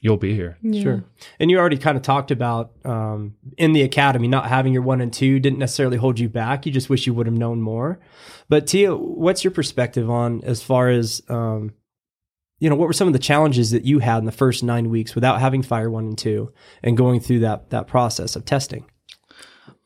you'll 0.00 0.16
be 0.16 0.34
here. 0.34 0.56
Yeah. 0.62 0.82
Sure. 0.82 1.04
And 1.40 1.50
you 1.50 1.58
already 1.58 1.76
kind 1.76 1.96
of 1.96 2.02
talked 2.02 2.30
about 2.30 2.70
um, 2.84 3.34
in 3.56 3.72
the 3.72 3.82
academy, 3.82 4.28
not 4.28 4.46
having 4.46 4.72
your 4.72 4.82
one 4.82 5.00
and 5.00 5.12
two 5.12 5.40
didn't 5.40 5.58
necessarily 5.58 5.96
hold 5.96 6.20
you 6.20 6.28
back. 6.28 6.66
You 6.66 6.72
just 6.72 6.88
wish 6.88 7.06
you 7.06 7.14
would 7.14 7.26
have 7.26 7.36
known 7.36 7.60
more. 7.60 7.98
But 8.48 8.68
Tia, 8.68 8.94
what's 8.94 9.42
your 9.42 9.50
perspective 9.50 10.08
on 10.08 10.42
as 10.44 10.62
far 10.62 10.88
as 10.88 11.22
um, 11.28 11.72
you 12.58 12.68
know, 12.68 12.76
what 12.76 12.86
were 12.86 12.92
some 12.92 13.06
of 13.06 13.12
the 13.12 13.18
challenges 13.18 13.70
that 13.70 13.84
you 13.84 14.00
had 14.00 14.18
in 14.18 14.24
the 14.24 14.32
first 14.32 14.62
nine 14.62 14.90
weeks 14.90 15.14
without 15.14 15.40
having 15.40 15.62
Fire 15.62 15.90
One 15.90 16.06
and 16.06 16.18
Two 16.18 16.52
and 16.82 16.96
going 16.96 17.20
through 17.20 17.40
that 17.40 17.70
that 17.70 17.86
process 17.86 18.36
of 18.36 18.44
testing? 18.44 18.84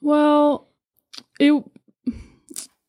Well, 0.00 0.68
it 1.38 1.62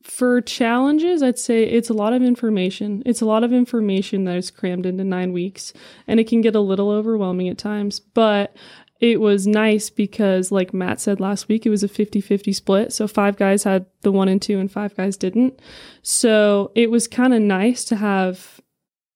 for 0.01 0.41
challenges, 0.41 1.23
I'd 1.23 1.39
say 1.39 1.63
it's 1.63 1.89
a 1.89 1.93
lot 1.93 2.13
of 2.13 2.21
information. 2.21 3.01
It's 3.05 3.21
a 3.21 3.25
lot 3.25 3.43
of 3.43 3.51
information 3.51 4.25
that 4.25 4.37
is 4.37 4.51
crammed 4.51 4.85
into 4.85 5.03
nine 5.03 5.33
weeks, 5.33 5.73
and 6.07 6.19
it 6.19 6.27
can 6.27 6.41
get 6.41 6.55
a 6.55 6.59
little 6.59 6.91
overwhelming 6.91 7.49
at 7.49 7.57
times. 7.57 7.99
But 7.99 8.55
it 8.99 9.19
was 9.19 9.47
nice 9.47 9.89
because, 9.89 10.51
like 10.51 10.73
Matt 10.73 11.01
said 11.01 11.19
last 11.19 11.49
week, 11.49 11.65
it 11.65 11.69
was 11.69 11.83
a 11.83 11.87
50 11.87 12.21
50 12.21 12.53
split. 12.53 12.93
So 12.93 13.07
five 13.07 13.37
guys 13.37 13.63
had 13.63 13.85
the 14.01 14.11
one 14.11 14.27
and 14.27 14.41
two, 14.41 14.59
and 14.59 14.71
five 14.71 14.95
guys 14.95 15.17
didn't. 15.17 15.59
So 16.03 16.71
it 16.75 16.91
was 16.91 17.07
kind 17.07 17.33
of 17.33 17.41
nice 17.41 17.83
to 17.85 17.95
have 17.95 18.61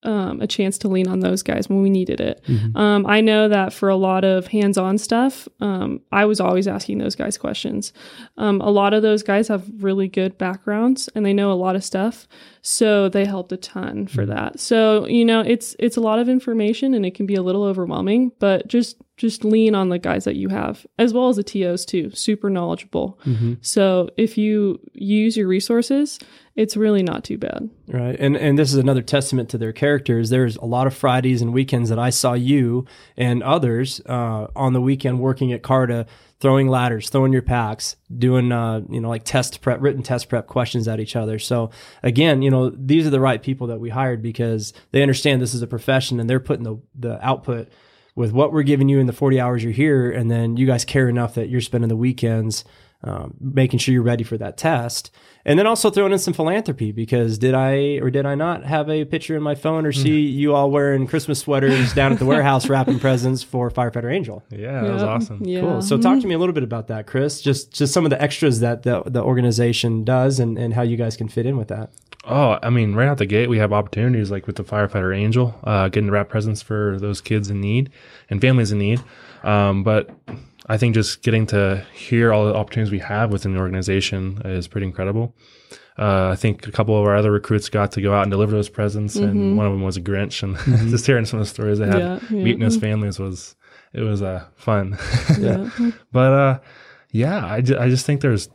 um, 0.04 0.42
a 0.42 0.48
chance 0.48 0.78
to 0.80 0.88
lean 0.88 1.08
on 1.08 1.20
those 1.22 1.42
guys 1.44 1.68
when 1.70 1.82
we 1.82 1.90
needed 1.90 2.22
it. 2.22 2.42
Um, 2.76 3.06
I 3.08 3.20
know 3.22 3.50
that 3.50 3.74
for 3.74 3.90
a 3.90 3.96
lot 3.96 4.24
of 4.24 4.48
hands 4.48 4.78
on 4.78 4.98
stuff, 4.98 5.48
um, 5.60 6.02
I 6.12 6.26
was 6.26 6.40
always 6.40 6.68
asking 6.68 7.00
those 7.00 7.16
guys 7.16 7.38
questions. 7.38 7.94
Um, 8.38 8.62
a 8.62 8.70
lot 8.70 8.94
of 8.94 9.02
those 9.02 9.24
guys 9.24 9.48
have 9.48 9.66
really 9.84 10.08
good 10.08 10.38
backgrounds 10.38 11.10
and 11.16 11.26
they 11.26 11.34
know 11.34 11.52
a 11.52 11.54
lot 11.54 11.76
of 11.76 11.84
stuff. 11.84 12.28
So 12.62 13.10
they 13.10 13.26
helped 13.26 13.52
a 13.52 13.58
ton 13.58 14.08
for 14.08 14.26
that. 14.28 14.60
So, 14.60 15.08
you 15.08 15.26
know, 15.26 15.42
it's 15.42 15.76
it's 15.80 15.98
a 15.98 16.02
lot 16.02 16.20
of 16.20 16.30
information 16.30 16.94
and 16.94 17.06
it 17.06 17.16
can 17.16 17.26
be 17.26 17.36
a 17.36 17.42
little 17.42 17.64
overwhelming, 17.64 18.32
but 18.40 18.68
just 18.68 18.98
just 19.18 19.44
lean 19.44 19.74
on 19.74 19.90
the 19.90 19.98
guys 19.98 20.24
that 20.26 20.36
you 20.36 20.48
have 20.50 20.86
as 21.00 21.12
well 21.12 21.28
as 21.28 21.36
the 21.36 21.44
TOs 21.44 21.84
too. 21.84 22.12
Super 22.12 22.50
knowledgeable. 22.50 23.20
So 23.62 24.10
if 24.16 24.38
you 24.38 24.80
use 24.94 25.36
your 25.36 25.48
resources, 25.48 26.20
it's 26.56 26.78
really 26.78 27.04
not 27.04 27.24
too 27.24 27.38
bad. 27.38 27.70
Right. 27.88 28.16
And 28.20 28.38
and 28.38 28.58
this 28.58 28.72
is 28.72 28.78
another 28.78 29.02
testament 29.02 29.50
to 29.50 29.58
their 29.58 29.74
characters. 29.74 30.30
There's 30.30 30.56
a 30.58 30.66
lot 30.66 30.88
of 30.88 30.96
Fridays 30.96 31.42
and 31.42 31.54
weekends 31.54 31.90
that 31.90 32.00
I 32.00 32.12
saw 32.12 32.34
you 32.34 32.86
and 33.16 33.42
others 33.44 34.02
uh, 34.06 34.48
on 34.56 34.74
the 34.74 34.82
weekend 34.82 35.20
working 35.20 35.52
at 35.52 35.62
Carta, 35.64 36.06
throwing 36.40 36.68
ladders, 36.68 37.10
throwing 37.10 37.34
your 37.34 37.42
packs, 37.42 37.96
doing 38.16 38.52
uh, 38.52 38.82
you 38.90 39.02
know 39.02 39.10
like 39.10 39.24
test 39.24 39.62
prep, 39.62 39.82
written 39.82 40.04
test 40.04 40.30
prep 40.30 40.48
questions 40.48 40.88
at 40.88 41.00
each 41.00 41.16
other. 41.16 41.40
So 41.40 41.72
again, 42.04 42.42
you 42.42 42.52
know 42.52 42.70
these 42.70 43.06
are 43.08 43.12
the 43.12 43.20
right 43.20 43.42
people 43.42 43.68
that 43.68 43.80
we 43.80 43.90
hired 43.90 44.22
because 44.22 44.74
they 44.92 45.02
understand 45.02 45.42
this 45.42 45.54
is 45.54 45.62
a 45.62 45.68
profession 45.68 46.20
and 46.20 46.30
they're 46.30 46.40
putting 46.40 46.64
the 46.64 46.80
the 46.96 47.26
output 47.26 47.70
with 48.18 48.34
what 48.34 48.52
we're 48.52 48.64
giving 48.64 48.90
you 48.90 49.00
in 49.00 49.06
the 49.06 49.14
40 49.14 49.40
hours 49.40 49.64
you're 49.64 49.72
here, 49.72 50.12
and 50.12 50.30
then 50.30 50.58
you 50.58 50.66
guys 50.66 50.84
care 50.84 51.08
enough 51.08 51.36
that 51.36 51.50
you're 51.50 51.62
spending 51.62 51.88
the 51.88 51.96
weekends 51.96 52.66
um, 53.04 53.36
making 53.40 53.78
sure 53.78 53.94
you're 53.94 54.02
ready 54.02 54.24
for 54.24 54.38
that 54.38 54.58
test. 54.58 55.12
And 55.46 55.58
then 55.58 55.68
also 55.68 55.90
throwing 55.90 56.12
in 56.12 56.20
some 56.20 56.34
philanthropy 56.34 56.92
because 56.92 57.38
did 57.38 57.54
I 57.54 58.00
or 58.02 58.10
did 58.10 58.26
I 58.26 58.36
not 58.36 58.66
have 58.66 58.90
a 58.90 59.06
picture 59.06 59.38
in 59.38 59.44
my 59.44 59.56
phone 59.56 59.86
or 59.86 59.92
see 59.94 60.22
you 60.22 60.54
all 60.54 60.72
wearing 60.72 61.08
Christmas 61.08 61.40
sweaters 61.40 61.94
down 61.94 62.12
at 62.12 62.20
the 62.20 62.26
warehouse 62.26 62.68
wrapping 62.70 63.00
presents 63.00 63.44
for 63.44 63.70
Firefighter 63.70 64.12
Angel? 64.12 64.44
Yeah, 64.50 64.82
that 64.82 64.92
was 64.92 65.04
awesome. 65.04 65.46
Yeah. 65.46 65.62
Cool. 65.62 65.82
So 65.84 65.98
talk 65.98 66.20
to 66.20 66.28
me 66.28 66.34
a 66.34 66.40
little 66.40 66.54
bit 66.54 66.64
about 66.64 66.88
that, 66.88 67.08
Chris. 67.08 67.40
Just 67.40 67.72
just 67.72 67.94
some 67.94 68.04
of 68.04 68.10
the 68.10 68.22
extras 68.22 68.60
that 68.60 68.84
the, 68.84 69.04
the 69.06 69.24
organization 69.24 70.04
does 70.04 70.40
and, 70.40 70.58
and 70.58 70.74
how 70.74 70.82
you 70.82 70.98
guys 70.98 71.16
can 71.16 71.30
fit 71.30 71.46
in 71.46 71.56
with 71.56 71.70
that. 71.70 71.92
Oh, 72.28 72.60
I 72.62 72.70
mean, 72.70 72.94
right 72.94 73.08
out 73.08 73.18
the 73.18 73.26
gate, 73.26 73.50
we 73.50 73.58
have 73.60 73.72
opportunities 73.74 74.30
like 74.32 74.48
with 74.48 74.58
the 74.58 74.64
firefighter 74.64 75.16
Angel, 75.16 75.58
uh, 75.64 75.88
getting 75.90 76.08
to 76.08 76.12
wrap 76.12 76.30
presents 76.30 76.62
for 76.62 76.98
those 77.00 77.22
kids 77.22 77.50
in 77.50 77.62
need 77.62 77.90
and 78.30 78.42
families 78.42 78.72
in 78.72 78.80
need. 78.80 79.02
Um, 79.44 79.84
but 79.84 80.10
I 80.68 80.78
think 80.78 80.94
just 80.96 81.22
getting 81.24 81.46
to 81.48 81.86
hear 81.94 82.34
all 82.34 82.46
the 82.46 82.54
opportunities 82.54 82.92
we 82.92 83.00
have 83.00 83.32
within 83.32 83.54
the 83.54 83.60
organization 83.60 84.42
is 84.46 84.68
pretty 84.68 84.88
incredible. 84.88 85.34
Uh, 85.98 86.30
I 86.30 86.36
think 86.36 86.68
a 86.68 86.72
couple 86.72 87.00
of 87.00 87.08
our 87.08 87.16
other 87.16 87.32
recruits 87.32 87.70
got 87.70 87.92
to 87.94 88.02
go 88.02 88.14
out 88.14 88.24
and 88.24 88.30
deliver 88.32 88.52
those 88.52 88.70
presents, 88.70 89.16
and 89.16 89.58
one 89.58 89.66
of 89.66 89.72
them 89.72 89.82
was 89.82 89.98
a 89.98 90.02
Grinch. 90.02 90.44
And 90.44 90.56
just 90.92 91.06
hearing 91.08 91.26
some 91.26 91.40
of 91.40 91.46
the 91.48 91.50
stories 91.50 91.80
they 91.80 91.88
had 91.88 91.98
Yeah, 92.00 92.20
yeah. 92.30 92.44
meeting 92.44 92.60
those 92.60 92.78
families 92.78 93.18
was 93.18 93.56
it 93.94 94.02
was 94.02 94.22
uh, 94.22 94.46
fun. 94.58 94.98
Yeah. 95.40 95.70
But 96.12 96.34
uh, 96.34 96.60
yeah, 97.12 97.44
I, 97.46 97.62
ju- 97.62 97.78
I 97.80 97.90
just 97.90 98.06
think 98.06 98.22
there's 98.22 98.48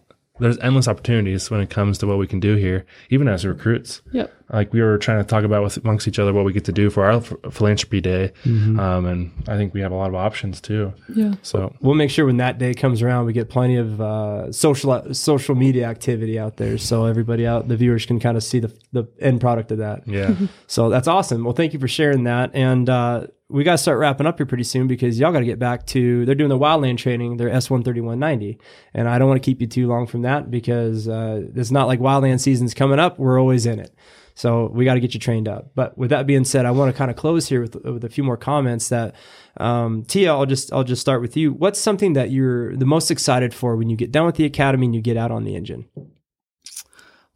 there's 0.42 0.58
endless 0.58 0.88
opportunities 0.88 1.50
when 1.50 1.60
it 1.60 1.70
comes 1.70 1.98
to 1.98 2.06
what 2.06 2.18
we 2.18 2.26
can 2.26 2.40
do 2.40 2.56
here, 2.56 2.84
even 3.10 3.28
as 3.28 3.46
recruits. 3.46 4.02
Yep. 4.12 4.32
Like 4.50 4.72
we 4.72 4.80
were 4.80 4.98
trying 4.98 5.18
to 5.18 5.24
talk 5.24 5.44
about 5.44 5.62
with 5.62 5.76
amongst 5.78 6.08
each 6.08 6.18
other 6.18 6.32
what 6.32 6.44
we 6.44 6.52
get 6.52 6.64
to 6.66 6.72
do 6.72 6.90
for 6.90 7.04
our 7.04 7.20
ph- 7.20 7.40
philanthropy 7.50 8.00
day, 8.00 8.32
um, 8.44 9.06
and 9.06 9.32
I 9.48 9.56
think 9.56 9.74
we 9.74 9.80
have 9.80 9.92
a 9.92 9.94
lot 9.96 10.08
of 10.08 10.14
options 10.14 10.60
too. 10.60 10.92
Yeah. 11.14 11.34
So 11.42 11.74
We'll 11.80 11.94
make 11.94 12.10
sure 12.10 12.26
when 12.26 12.36
that 12.38 12.58
day 12.58 12.74
comes 12.74 13.02
around, 13.02 13.26
we 13.26 13.32
get 13.32 13.48
plenty 13.48 13.76
of 13.76 14.00
uh, 14.00 14.52
social 14.52 15.14
social 15.14 15.54
media 15.54 15.86
activity 15.86 16.38
out 16.38 16.56
there, 16.56 16.78
so 16.78 17.06
everybody 17.06 17.46
out, 17.46 17.68
the 17.68 17.76
viewers 17.76 18.06
can 18.06 18.20
kind 18.20 18.36
of 18.36 18.42
see 18.42 18.58
the 18.60 18.72
the 18.92 19.04
end 19.20 19.40
product 19.40 19.70
of 19.72 19.78
that. 19.78 20.06
yeah, 20.06 20.34
So 20.66 20.88
that's 20.88 21.08
awesome. 21.08 21.44
Well, 21.44 21.54
thank 21.54 21.72
you 21.72 21.78
for 21.78 21.88
sharing 21.88 22.24
that. 22.24 22.50
And 22.54 22.88
uh, 22.90 23.26
we 23.48 23.64
got 23.64 23.72
to 23.72 23.78
start 23.78 23.98
wrapping 23.98 24.26
up 24.26 24.38
here 24.38 24.46
pretty 24.46 24.64
soon 24.64 24.86
because 24.86 25.18
y'all 25.18 25.32
got 25.32 25.40
to 25.40 25.44
get 25.44 25.58
back 25.58 25.86
to 25.88 26.24
they're 26.24 26.34
doing 26.34 26.48
the 26.48 26.58
wildland 26.58 26.98
training, 26.98 27.36
their 27.36 27.50
S 27.50 27.68
one 27.70 27.82
thirty 27.82 28.00
one 28.00 28.18
ninety, 28.18 28.58
and 28.94 29.08
I 29.08 29.18
don't 29.18 29.28
want 29.28 29.42
to 29.42 29.44
keep 29.44 29.60
you 29.60 29.66
too 29.66 29.86
long 29.86 30.06
from 30.06 30.22
that 30.22 30.50
because 30.50 31.06
uh, 31.08 31.42
it's 31.54 31.70
not 31.70 31.86
like 31.86 32.00
wildland 32.00 32.40
season's 32.40 32.74
coming 32.74 32.98
up. 32.98 33.18
We're 33.18 33.38
always 33.40 33.66
in 33.66 33.78
it. 33.78 33.94
So 34.42 34.66
we 34.74 34.84
got 34.84 34.94
to 34.94 35.00
get 35.00 35.14
you 35.14 35.20
trained 35.20 35.46
up. 35.46 35.70
But 35.76 35.96
with 35.96 36.10
that 36.10 36.26
being 36.26 36.44
said, 36.44 36.66
I 36.66 36.72
want 36.72 36.92
to 36.92 36.98
kind 36.98 37.12
of 37.12 37.16
close 37.16 37.48
here 37.48 37.60
with, 37.60 37.76
with 37.76 38.02
a 38.02 38.08
few 38.08 38.24
more 38.24 38.36
comments. 38.36 38.88
That 38.88 39.14
um, 39.58 40.02
Tia, 40.02 40.32
I'll 40.32 40.46
just 40.46 40.72
I'll 40.72 40.82
just 40.82 41.00
start 41.00 41.20
with 41.20 41.36
you. 41.36 41.52
What's 41.52 41.78
something 41.78 42.14
that 42.14 42.32
you're 42.32 42.76
the 42.76 42.84
most 42.84 43.12
excited 43.12 43.54
for 43.54 43.76
when 43.76 43.88
you 43.88 43.96
get 43.96 44.10
done 44.10 44.26
with 44.26 44.34
the 44.34 44.44
academy 44.44 44.86
and 44.86 44.96
you 44.96 45.00
get 45.00 45.16
out 45.16 45.30
on 45.30 45.44
the 45.44 45.54
engine? 45.54 45.86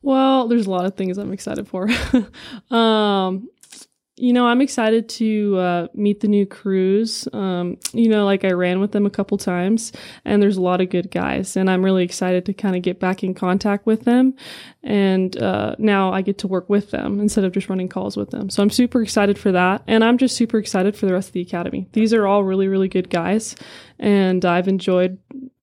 Well, 0.02 0.48
there's 0.48 0.66
a 0.66 0.70
lot 0.70 0.84
of 0.84 0.96
things 0.96 1.16
I'm 1.16 1.32
excited 1.32 1.68
for. 1.68 1.88
um, 2.76 3.50
you 4.18 4.32
know, 4.32 4.46
I'm 4.46 4.62
excited 4.62 5.10
to 5.10 5.58
uh, 5.58 5.88
meet 5.92 6.20
the 6.20 6.28
new 6.28 6.46
crews. 6.46 7.28
Um, 7.34 7.76
you 7.92 8.08
know, 8.08 8.24
like 8.24 8.44
I 8.44 8.52
ran 8.52 8.80
with 8.80 8.92
them 8.92 9.04
a 9.04 9.10
couple 9.10 9.36
times, 9.36 9.92
and 10.24 10.42
there's 10.42 10.56
a 10.56 10.62
lot 10.62 10.80
of 10.80 10.88
good 10.88 11.10
guys, 11.10 11.54
and 11.54 11.70
I'm 11.70 11.84
really 11.84 12.02
excited 12.02 12.46
to 12.46 12.54
kind 12.54 12.76
of 12.76 12.82
get 12.82 12.98
back 12.98 13.22
in 13.22 13.34
contact 13.34 13.84
with 13.84 14.04
them. 14.04 14.34
And 14.82 15.36
uh, 15.36 15.76
now 15.78 16.12
I 16.12 16.22
get 16.22 16.38
to 16.38 16.48
work 16.48 16.70
with 16.70 16.92
them 16.92 17.20
instead 17.20 17.44
of 17.44 17.52
just 17.52 17.68
running 17.68 17.88
calls 17.88 18.16
with 18.16 18.30
them. 18.30 18.48
So 18.48 18.62
I'm 18.62 18.70
super 18.70 19.02
excited 19.02 19.38
for 19.38 19.52
that, 19.52 19.82
and 19.86 20.02
I'm 20.02 20.16
just 20.16 20.34
super 20.34 20.56
excited 20.56 20.96
for 20.96 21.04
the 21.04 21.12
rest 21.12 21.28
of 21.28 21.32
the 21.34 21.42
academy. 21.42 21.86
These 21.92 22.14
are 22.14 22.26
all 22.26 22.42
really, 22.42 22.68
really 22.68 22.88
good 22.88 23.10
guys, 23.10 23.54
and 23.98 24.46
I've 24.46 24.68
enjoyed 24.68 25.18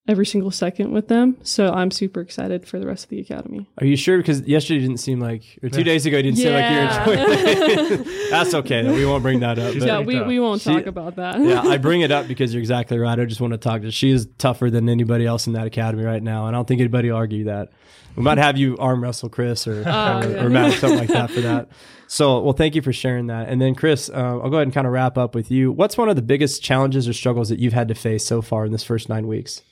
every 0.08 0.26
single 0.26 0.52
second 0.52 0.92
with 0.92 1.08
them. 1.08 1.38
So 1.44 1.72
I'm 1.72 1.89
super 1.92 2.20
excited 2.20 2.68
for 2.68 2.78
the 2.78 2.86
rest 2.86 3.06
of 3.06 3.10
the 3.10 3.20
academy. 3.22 3.70
Are 3.78 3.86
you 3.86 3.96
sure? 3.96 4.18
Because 4.18 4.42
yesterday 4.42 4.82
didn't 4.82 4.98
seem 4.98 5.20
like, 5.20 5.44
or 5.63 5.70
two 5.70 5.80
Yeah. 5.80 5.84
days 5.86 6.06
ago 6.06 6.18
you 6.18 6.24
didn't 6.24 6.39
seem 6.39 6.52
like 6.54 6.72
you're 6.72 7.16
enjoying 7.16 8.02
it. 8.02 8.30
That's 8.30 8.54
okay. 8.54 8.82
Though. 8.82 8.94
We 8.94 9.06
won't 9.06 9.24
bring 9.24 9.39
that 9.39 9.58
up. 9.60 9.74
She's 9.74 9.86
yeah, 9.86 10.00
we, 10.00 10.16
tough. 10.16 10.28
we 10.28 10.39
won't 10.39 10.62
She- 10.62 10.74
talk 10.74 10.88
about 10.88 11.16
that. 11.16 11.39
yeah, 11.39 11.62
I 11.62 11.78
bring 11.78 12.02
it 12.02 12.12
up 12.12 12.28
because 12.28 12.54
you're 12.54 12.60
exactly 12.62 12.98
right. 13.00 13.18
I 13.18 13.26
just 13.26 13.39
want 13.42 13.52
to 13.54 13.58
talk 13.58 13.82
to. 13.84 13.92
She 13.92 14.12
is 14.12 14.28
tougher 14.38 14.70
than 14.70 14.89
anybody 14.89 15.26
else 15.26 15.48
in 15.48 15.54
that 15.54 15.68
academy 15.68 16.04
right 16.04 16.22
now, 16.22 16.48
and 16.48 16.56
I 16.56 16.60
don't 16.60 16.68
think 16.68 16.82
anybody 16.82 17.10
will 17.10 17.18
argue 17.18 17.46
that. 17.46 17.70
We 18.16 18.22
might 18.22 18.38
have 18.38 18.58
you 18.58 18.78
arm 18.78 19.02
wrestle 19.02 19.30
Chris 19.30 19.66
or 19.68 19.84
Oh, 19.88 20.20
or, 20.20 20.30
yeah. 20.30 20.44
or 20.44 20.50
Matt 20.50 20.74
or 20.74 20.78
something 20.78 21.00
like 21.00 21.08
that 21.10 21.32
for 21.32 21.42
that. 21.50 21.70
So, 22.08 22.42
well, 22.42 22.54
thank 22.54 22.76
you 22.76 22.84
for 22.84 22.94
sharing 22.94 23.26
that. 23.28 23.50
And 23.50 23.60
then, 23.60 23.74
Chris, 23.74 24.08
uh, 24.08 24.13
I'll 24.13 24.52
go 24.52 24.58
ahead 24.58 24.68
and 24.68 24.74
kind 24.74 24.86
of 24.86 24.94
wrap 24.94 25.18
up 25.18 25.34
with 25.34 25.50
you. 25.50 25.72
What's 25.72 25.98
one 25.98 26.10
of 26.10 26.16
the 26.16 26.22
biggest 26.22 26.62
challenges 26.62 27.08
or 27.10 27.13
struggles 27.13 27.50
that 27.50 27.58
you've 27.58 27.74
had 27.74 27.88
to 27.88 27.96
face 27.96 28.24
so 28.24 28.44
far 28.44 28.66
in 28.66 28.72
this 28.72 28.84
first 28.84 29.10
nine 29.10 29.26
weeks? 29.26 29.63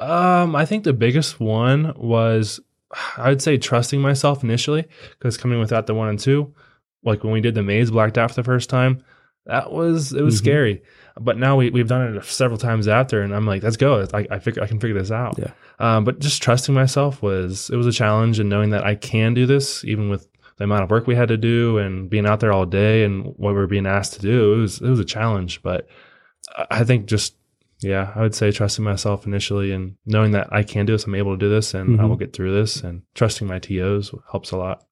Um, 0.00 0.56
I 0.56 0.64
think 0.64 0.84
the 0.84 0.92
biggest 0.92 1.38
one 1.40 1.92
was, 1.96 2.58
I 3.16 3.28
would 3.28 3.42
say, 3.42 3.58
trusting 3.58 4.00
myself 4.00 4.42
initially 4.42 4.86
because 5.18 5.36
coming 5.36 5.60
without 5.60 5.86
the 5.86 5.94
one 5.94 6.08
and 6.08 6.18
two, 6.18 6.54
like 7.04 7.22
when 7.22 7.32
we 7.32 7.40
did 7.40 7.54
the 7.54 7.62
maze 7.62 7.90
blacked 7.90 8.18
out 8.18 8.30
for 8.30 8.34
the 8.36 8.42
first 8.44 8.70
time, 8.70 9.04
that 9.46 9.72
was 9.72 10.12
it 10.12 10.22
was 10.22 10.34
Mhm. 10.36 10.38
scary. 10.38 10.82
But 11.20 11.38
now 11.38 11.56
we 11.56 11.70
we've 11.70 11.88
done 11.88 12.16
it 12.16 12.24
several 12.24 12.58
times 12.58 12.88
after, 12.88 13.20
and 13.22 13.34
I'm 13.34 13.46
like, 13.46 13.62
let's 13.62 13.76
go. 13.76 14.06
I 14.14 14.26
I 14.30 14.38
figure 14.38 14.62
I 14.62 14.66
can 14.66 14.80
figure 14.80 14.98
this 14.98 15.10
out. 15.10 15.38
Yeah. 15.38 15.52
Um, 15.78 16.04
but 16.04 16.18
just 16.18 16.42
trusting 16.42 16.74
myself 16.74 17.22
was 17.22 17.68
it 17.70 17.76
was 17.76 17.86
a 17.86 17.92
challenge, 17.92 18.38
and 18.38 18.48
knowing 18.48 18.70
that 18.70 18.84
I 18.84 18.94
can 18.94 19.34
do 19.34 19.46
this, 19.46 19.84
even 19.84 20.08
with 20.08 20.28
the 20.56 20.64
amount 20.64 20.84
of 20.84 20.90
work 20.90 21.06
we 21.06 21.14
had 21.14 21.28
to 21.28 21.36
do 21.38 21.78
and 21.78 22.08
being 22.10 22.26
out 22.26 22.40
there 22.40 22.52
all 22.52 22.66
day 22.66 23.02
and 23.04 23.24
what 23.38 23.54
we 23.54 23.60
were 23.60 23.66
being 23.66 23.86
asked 23.86 24.14
to 24.14 24.20
do, 24.20 24.54
it 24.54 24.56
was 24.58 24.80
it 24.80 24.88
was 24.88 25.00
a 25.00 25.04
challenge. 25.04 25.62
But 25.62 25.86
I 26.70 26.84
think 26.84 27.06
just 27.06 27.34
yeah, 27.82 28.12
I 28.14 28.20
would 28.20 28.34
say 28.34 28.50
trusting 28.50 28.84
myself 28.84 29.26
initially 29.26 29.72
and 29.72 29.94
knowing 30.06 30.32
that 30.32 30.48
I 30.52 30.62
can 30.62 30.86
do 30.86 30.92
this, 30.92 31.04
I'm 31.06 31.14
able 31.14 31.32
to 31.32 31.38
do 31.38 31.48
this, 31.50 31.74
and 31.74 32.00
I 32.00 32.04
Mhm. 32.04 32.08
will 32.08 32.16
get 32.16 32.32
through 32.32 32.52
this, 32.54 32.82
and 32.82 33.02
trusting 33.14 33.46
my 33.46 33.58
TOs 33.58 34.12
helps 34.30 34.50
a 34.50 34.56
lot. 34.56 34.82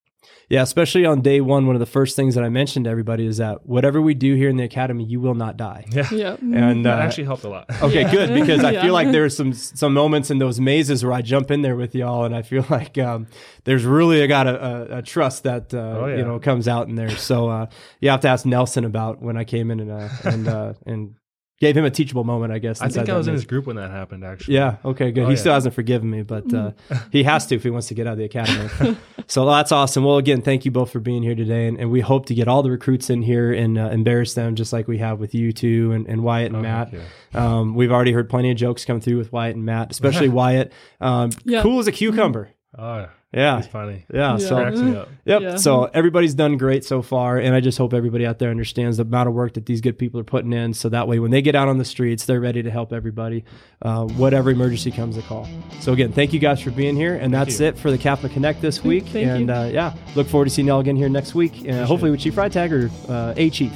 Yeah, 0.51 0.62
especially 0.62 1.05
on 1.05 1.20
day 1.20 1.40
one, 1.42 1.66
one 1.66 1.77
of 1.77 1.81
the 1.81 1.87
first 1.87 2.16
things 2.16 2.35
that 2.35 2.42
I 2.42 2.48
mentioned 2.48 2.87
to 2.87 2.90
everybody 2.90 3.27
is 3.27 3.37
that 3.37 3.66
whatever 3.66 4.01
we 4.01 4.14
do 4.14 4.35
here 4.35 4.48
in 4.48 4.57
the 4.57 4.64
academy, 4.64 5.05
you 5.05 5.20
will 5.20 5.35
not 5.35 5.59
die. 5.59 5.85
Yeah, 5.92 6.09
Yeah. 6.11 6.37
And 6.40 6.87
uh, 6.87 6.90
that 6.96 7.03
actually 7.05 7.24
helped 7.24 7.44
a 7.44 7.51
lot. 7.51 7.66
Okay, 7.83 8.03
Yeah. 8.03 8.11
good 8.11 8.35
because 8.35 8.64
I 8.64 8.70
Yeah. 8.72 8.83
feel 8.83 8.94
like 8.94 9.11
there's 9.12 9.37
some 9.37 9.53
some 9.53 9.92
moments 9.92 10.31
in 10.31 10.38
those 10.38 10.59
mazes 10.59 11.05
where 11.05 11.12
I 11.12 11.20
jump 11.22 11.51
in 11.51 11.61
there 11.62 11.77
with 11.77 11.94
y'all, 11.94 12.24
and 12.24 12.35
I 12.35 12.40
feel 12.42 12.64
like 12.70 12.96
um, 12.96 13.27
there's 13.64 13.85
really 13.85 14.22
I 14.22 14.27
got 14.27 14.46
a, 14.46 14.64
a, 14.94 14.98
a 14.98 15.03
trust 15.03 15.42
that 15.44 15.72
uh, 15.74 15.79
Oh, 15.79 16.07
yeah. 16.07 16.16
you 16.16 16.24
know 16.24 16.38
comes 16.38 16.66
out 16.66 16.88
in 16.88 16.94
there. 16.94 17.11
So 17.16 17.48
uh, 17.51 17.66
you 18.01 18.09
have 18.09 18.20
to 18.22 18.29
ask 18.29 18.46
Nelson 18.46 18.85
about 18.87 19.20
when 19.22 19.37
I 19.37 19.44
came 19.44 19.70
in 19.70 19.81
and 19.81 19.90
uh, 19.90 20.09
and 20.24 20.48
uh, 20.48 20.72
and 20.87 21.14
gave 21.61 21.77
him 21.77 21.85
a 21.85 21.90
teachable 21.90 22.23
moment, 22.25 22.53
I 22.53 22.59
guess. 22.59 22.81
I 22.81 22.88
think 22.88 23.09
I 23.09 23.16
was 23.16 23.27
in 23.27 23.35
his 23.35 23.44
group 23.44 23.66
when 23.66 23.77
that 23.77 23.90
happened. 23.90 24.25
Actually, 24.25 24.55
Yeah. 24.55 24.77
Okay. 24.85 25.11
Good. 25.11 25.25
Oh, 25.25 25.27
he 25.27 25.33
yeah. 25.35 25.40
still 25.40 25.55
hasn't 25.55 25.75
forgiven 25.75 26.09
me, 26.09 26.23
but 26.23 26.53
uh, 26.55 26.71
he 27.12 27.25
has 27.25 27.47
to 27.47 27.57
if 27.57 27.62
he 27.64 27.71
wants 27.71 27.88
to 27.88 27.94
get 27.94 28.07
out 28.07 28.12
of 28.12 28.18
the 28.18 28.25
academy. 28.25 28.97
so 29.27 29.44
that's 29.47 29.73
awesome. 29.73 30.05
Well, 30.05 30.18
again, 30.18 30.40
thank 30.42 30.64
you 30.64 30.71
both 30.71 30.90
for 30.92 31.01
being 31.01 31.23
here 31.23 31.35
today, 31.35 31.66
and, 31.66 31.79
and 31.79 31.90
we 31.90 32.01
hope 32.01 32.27
to 32.27 32.35
get 32.35 32.47
all 32.49 32.62
the 32.62 32.71
recruits 32.71 33.11
in 33.11 33.23
here 33.23 33.53
and 33.53 33.77
uh, 33.79 33.88
embarrass 33.88 34.35
them 34.35 34.55
just 34.55 34.73
like 34.73 34.87
we 34.87 34.99
have 34.99 35.18
with 35.18 35.35
you 35.35 35.53
two 35.53 35.92
and, 35.92 36.07
and 36.07 36.23
Wyatt 36.23 36.49
and 36.49 36.57
Oh, 36.57 36.62
Matt. 36.62 36.94
Um, 37.35 37.75
we've 37.75 37.92
already 37.92 38.12
heard 38.12 38.31
plenty 38.31 38.51
of 38.51 38.57
jokes 38.57 38.85
come 38.85 39.01
through 39.01 39.18
with 39.18 39.33
Wyatt 39.33 39.57
and 39.57 39.64
Matt, 39.64 39.90
especially 39.90 40.29
Wyatt. 40.31 40.73
Um, 41.01 41.31
Yeah. 41.44 41.62
Cool 41.62 41.79
as 41.81 41.87
a 41.88 41.92
cucumber. 41.92 42.51
Oh, 42.76 43.09
Yeah. 43.33 43.59
it's 43.59 43.66
funny. 43.66 44.04
Yeah. 44.12 44.33
Yeah. 44.33 44.37
So 44.37 44.57
Cracks 44.57 44.78
me 44.78 44.94
up. 44.96 45.09
Yep. 45.24 45.40
Yeah. 45.42 45.57
So 45.57 45.85
everybody's 45.94 46.35
done 46.35 46.57
great 46.59 46.85
so 46.85 47.00
far, 47.02 47.38
and 47.38 47.54
I 47.54 47.61
just 47.61 47.78
hope 47.78 47.94
everybody 47.94 48.26
out 48.26 48.38
there 48.38 48.50
understands 48.50 48.98
the 48.98 49.04
amount 49.04 49.28
of 49.28 49.35
work 49.35 49.54
that 49.54 49.64
these 49.66 49.81
good 49.81 49.98
people 49.98 50.20
are 50.20 50.24
putting 50.24 50.52
in. 50.52 50.74
So 50.74 50.90
that 50.90 51.09
way, 51.09 51.18
when 51.18 51.31
they 51.31 51.40
get 51.40 51.54
out 51.54 51.68
on 51.68 51.78
the 51.78 51.85
streets, 51.85 52.26
they're 52.26 52.40
ready 52.40 52.62
to 52.62 52.70
help 52.70 52.92
everybody, 52.92 53.44
uh, 53.83 54.04
whatever 54.04 54.50
emergency 54.50 54.90
comes 54.90 55.16
to 55.16 55.22
call. 55.22 55.48
So 55.81 55.92
again, 55.94 56.12
thank 56.12 56.33
you 56.35 56.38
guys 56.40 56.61
for 56.61 56.70
being 56.70 56.94
here, 56.94 57.14
and 57.14 57.33
that's 57.33 57.59
you. 57.59 57.66
it 57.66 57.78
for 57.78 57.90
the 57.90 57.98
CAFMA 57.98 58.31
Connect 58.33 58.61
this 58.61 58.85
week. 58.85 59.04
Thank 59.07 59.26
you. 59.26 59.33
and 59.33 59.50
Uh, 59.50 59.70
yeah, 59.72 59.94
look 60.14 60.26
forward 60.26 60.44
to 60.46 60.50
seeing 60.50 60.68
y'all 60.68 60.81
again 60.81 60.96
here 60.96 61.09
next 61.09 61.35
week, 61.35 61.66
uh, 61.68 61.87
hopefully 61.87 62.11
with 62.11 62.20
Chief 62.20 62.35
Freitag 62.35 62.70
or 62.72 62.90
uh, 63.12 63.35
a 63.37 63.48
Chief. 63.50 63.72